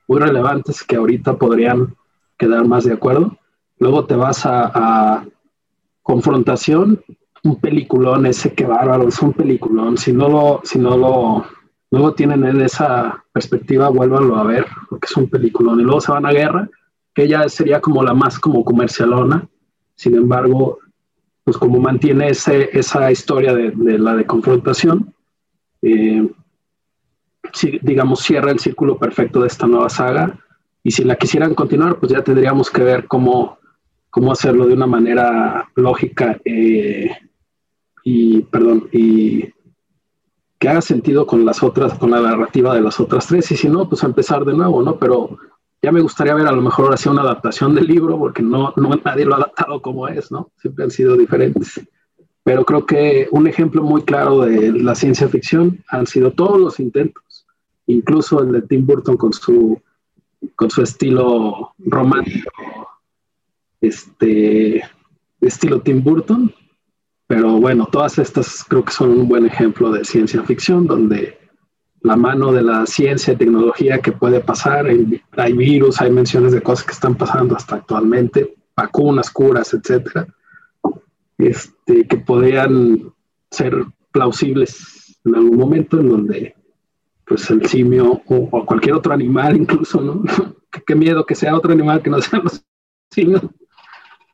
[0.08, 1.96] muy relevantes que ahorita podrían
[2.38, 3.38] quedar más de acuerdo.
[3.80, 5.26] Luego te vas a,
[6.02, 7.02] confrontación,
[7.44, 9.98] un peliculón ese que bárbaro, es un peliculón.
[9.98, 11.46] Si no lo, si no lo,
[11.92, 15.80] luego tienen en esa perspectiva, vuélvanlo a ver, porque es un peliculón.
[15.80, 16.70] Y luego se van a guerra,
[17.14, 19.48] que ya sería como la más como comercialona.
[19.96, 20.80] Sin embargo,
[21.44, 25.14] pues como mantiene ese, esa historia de, la de confrontación,
[25.82, 26.30] eh,
[27.82, 30.40] digamos, cierra el círculo perfecto de esta nueva saga.
[30.82, 33.60] Y si la quisieran continuar, pues ya tendríamos que ver cómo,
[34.10, 37.12] cómo hacerlo de una manera lógica eh,
[38.04, 39.54] y, perdón, y
[40.58, 43.52] que haga sentido con las otras, con la narrativa de las otras tres.
[43.52, 44.98] Y si no, pues empezar de nuevo, ¿no?
[44.98, 45.38] Pero
[45.84, 48.74] ya me gustaría ver a lo mejor ahora sí una adaptación del libro, porque no,
[48.78, 50.50] no nadie lo ha adaptado como es, ¿no?
[50.56, 51.82] Siempre han sido diferentes.
[52.42, 56.80] Pero creo que un ejemplo muy claro de la ciencia ficción han sido todos los
[56.80, 57.46] intentos,
[57.86, 59.82] incluso el de Tim Burton con su,
[60.56, 62.52] con su estilo romántico,
[63.82, 64.84] este,
[65.42, 66.54] estilo Tim Burton.
[67.28, 71.43] Pero bueno, todas estas creo que son un buen ejemplo de ciencia ficción, donde
[72.04, 74.88] la mano de la ciencia y tecnología que puede pasar.
[75.38, 80.28] Hay virus, hay menciones de cosas que están pasando hasta actualmente, vacunas, curas, etcétera,
[81.38, 83.14] este, que podrían
[83.50, 86.56] ser plausibles en algún momento en donde
[87.26, 90.24] pues el simio o, o cualquier otro animal incluso, ¿no?
[90.86, 92.66] Qué miedo que sea otro animal que no sean los
[93.12, 93.44] simios,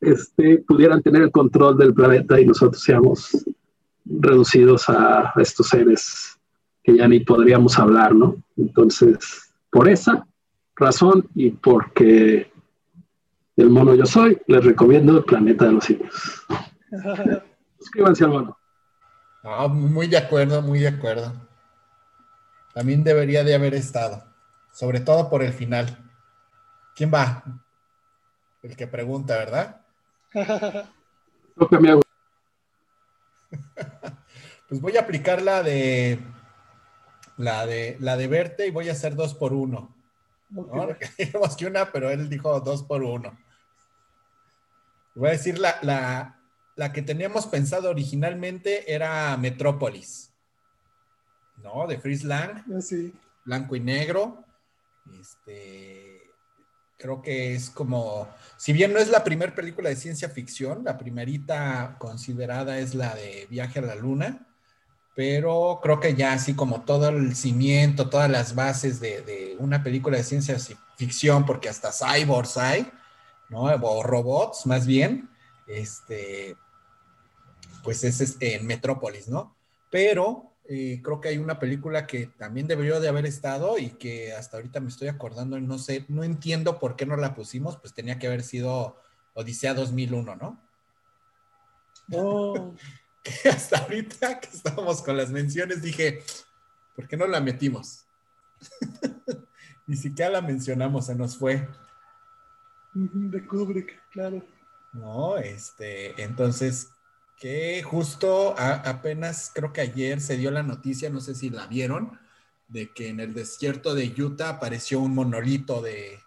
[0.02, 3.46] este, pudieran tener el control del planeta y nosotros seamos
[4.06, 6.39] reducidos a estos seres
[6.84, 8.36] que ya ni podríamos hablar, ¿no?
[8.58, 10.26] Entonces, por esa
[10.76, 12.52] razón y porque
[13.58, 16.46] el mono yo soy, les recomiendo el planeta de los simios.
[17.80, 18.58] Suscríbanse al mono.
[19.70, 21.34] muy de acuerdo, muy de acuerdo.
[22.74, 24.24] También debería de haber estado,
[24.72, 25.98] sobre todo por el final.
[26.96, 27.44] ¿Quién va?
[28.62, 29.82] El que pregunta, ¿verdad?
[34.70, 36.20] pues voy a aplicar la de
[37.40, 39.96] la de, la de verte y voy a hacer dos por uno.
[40.54, 41.08] Okay.
[41.18, 43.38] Dijimos que una, pero él dijo dos por uno.
[45.16, 46.42] Voy a decir la, la,
[46.76, 50.34] la que teníamos pensado originalmente era Metrópolis.
[51.64, 51.88] ¿No?
[51.88, 52.64] De Fritz Lang.
[52.76, 53.14] Ah, sí.
[53.46, 54.44] Blanco y negro.
[55.20, 56.22] Este,
[56.98, 58.28] creo que es como,
[58.58, 63.16] si bien no es la primera película de ciencia ficción, la primerita considerada es la
[63.16, 64.49] de Viaje a la Luna
[65.16, 70.18] pero creo que ya así como todo el cimiento, todas las bases de, una película
[70.18, 70.58] de ciencia
[70.96, 72.90] ficción, porque hasta cyborgs hay,
[73.50, 73.64] ¿no?
[73.64, 75.30] O robots más bien,
[75.68, 76.56] este,
[77.84, 79.56] pues es en Metrópolis, ¿no?
[79.90, 84.34] Pero eh, creo que hay una película que también debió de haber estado y que
[84.34, 87.78] hasta ahorita me estoy acordando y no sé, no entiendo por qué no la pusimos,
[87.78, 88.96] pues tenía que haber sido
[89.34, 90.62] Odisea 2001, ¿no?
[92.12, 92.74] Oh.
[93.24, 96.24] Que hasta ahorita que estábamos con las menciones dije,
[96.96, 98.06] ¿por qué no la metimos?
[99.88, 101.68] Ni siquiera la mencionamos, se nos fue.
[102.94, 104.44] De Kubrick, claro.
[104.94, 106.90] No, este, entonces,
[107.38, 111.68] que justo a, apenas creo que ayer se dio la noticia, no sé si la
[111.68, 112.20] vieron,
[112.68, 116.20] de que en el desierto de Utah apareció un monolito de,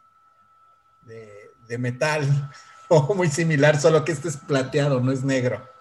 [1.06, 2.50] de, de metal,
[2.88, 5.71] o muy similar, solo que este es plateado, no es negro.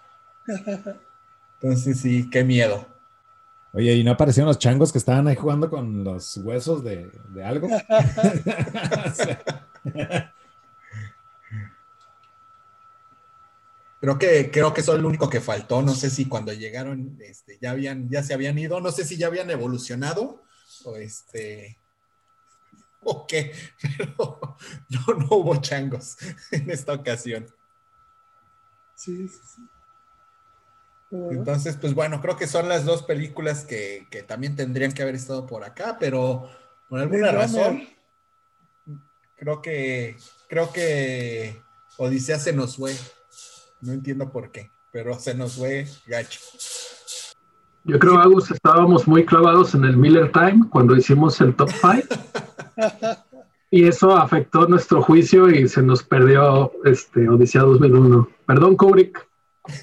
[1.62, 2.88] Entonces sí, qué miedo.
[3.74, 7.43] Oye, ¿y no aparecieron los changos que estaban ahí jugando con los huesos de, de
[7.43, 7.70] algo?
[14.02, 15.84] Creo que, creo que es lo único que faltó.
[15.84, 19.16] No sé si cuando llegaron este, ya, habían, ya se habían ido, no sé si
[19.16, 20.41] ya habían evolucionado
[20.86, 21.78] o este.
[23.04, 23.54] O qué,
[23.97, 24.58] pero
[24.89, 26.18] no, no hubo changos
[26.49, 27.45] en esta ocasión.
[28.95, 29.62] Sí, sí, sí.
[31.12, 35.16] Entonces, pues bueno, creo que son las dos películas que, que también tendrían que haber
[35.16, 36.49] estado por acá, pero
[36.89, 37.84] por alguna Blade razón,
[39.36, 40.16] creo que,
[40.47, 41.62] creo que
[41.97, 42.93] Odisea se nos fue.
[43.82, 46.39] No entiendo por qué, pero se nos fue gacho.
[47.84, 52.07] Yo creo, Agus, estábamos muy clavados en el Miller Time cuando hicimos el top 5
[53.72, 58.30] y eso afectó nuestro juicio y se nos perdió este Odisea 2001.
[58.45, 59.30] Perdón, Kubrick.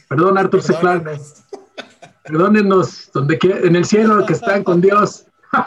[0.08, 0.74] Perdón, Arthur C.
[0.74, 1.04] Clarke.
[1.04, 1.44] Perdónanos.
[2.22, 5.24] Perdónenos, donde quiera, en el cielo que están con Dios.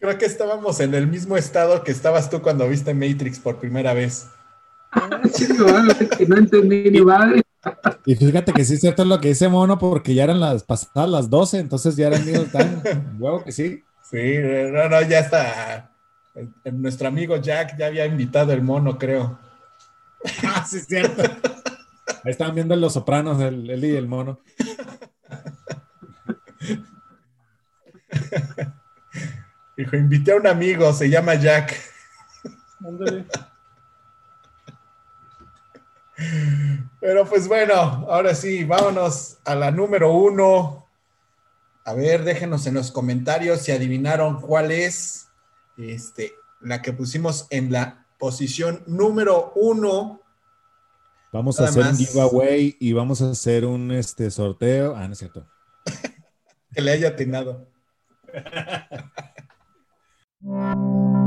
[0.00, 3.92] Creo que estábamos en el mismo estado que estabas tú cuando viste Matrix por primera
[3.92, 4.28] vez.
[5.32, 5.46] Sí,
[6.18, 7.42] que no entendí ni madre.
[8.04, 11.08] y fíjate que sí es cierto lo que dice Mono, porque ya eran las pasadas
[11.08, 13.04] las 12, entonces ya eran Middle Time.
[13.18, 13.82] Huevo que sí.
[14.02, 14.38] Sí,
[14.72, 15.91] no, no, ya está.
[16.34, 19.38] El- el- Nuestro amigo Jack ya había invitado el mono, creo.
[20.44, 21.22] Ah, sí es cierto.
[22.24, 24.38] Ahí estaban viendo Los Sopranos, el, él y el Mono.
[29.76, 31.74] Dijo, invité a un amigo, se llama Jack.
[32.84, 33.24] ándale.
[37.00, 40.86] Pero pues bueno, ahora sí, vámonos a la número uno.
[41.84, 45.26] A ver, déjenos en los comentarios si adivinaron cuál es
[45.76, 50.20] este, la que pusimos en la posición número uno.
[51.32, 51.98] Vamos a hacer un más.
[51.98, 54.94] giveaway y vamos a hacer un este, sorteo.
[54.96, 55.46] Ah, no es cierto.
[56.74, 57.68] Que le haya atinado.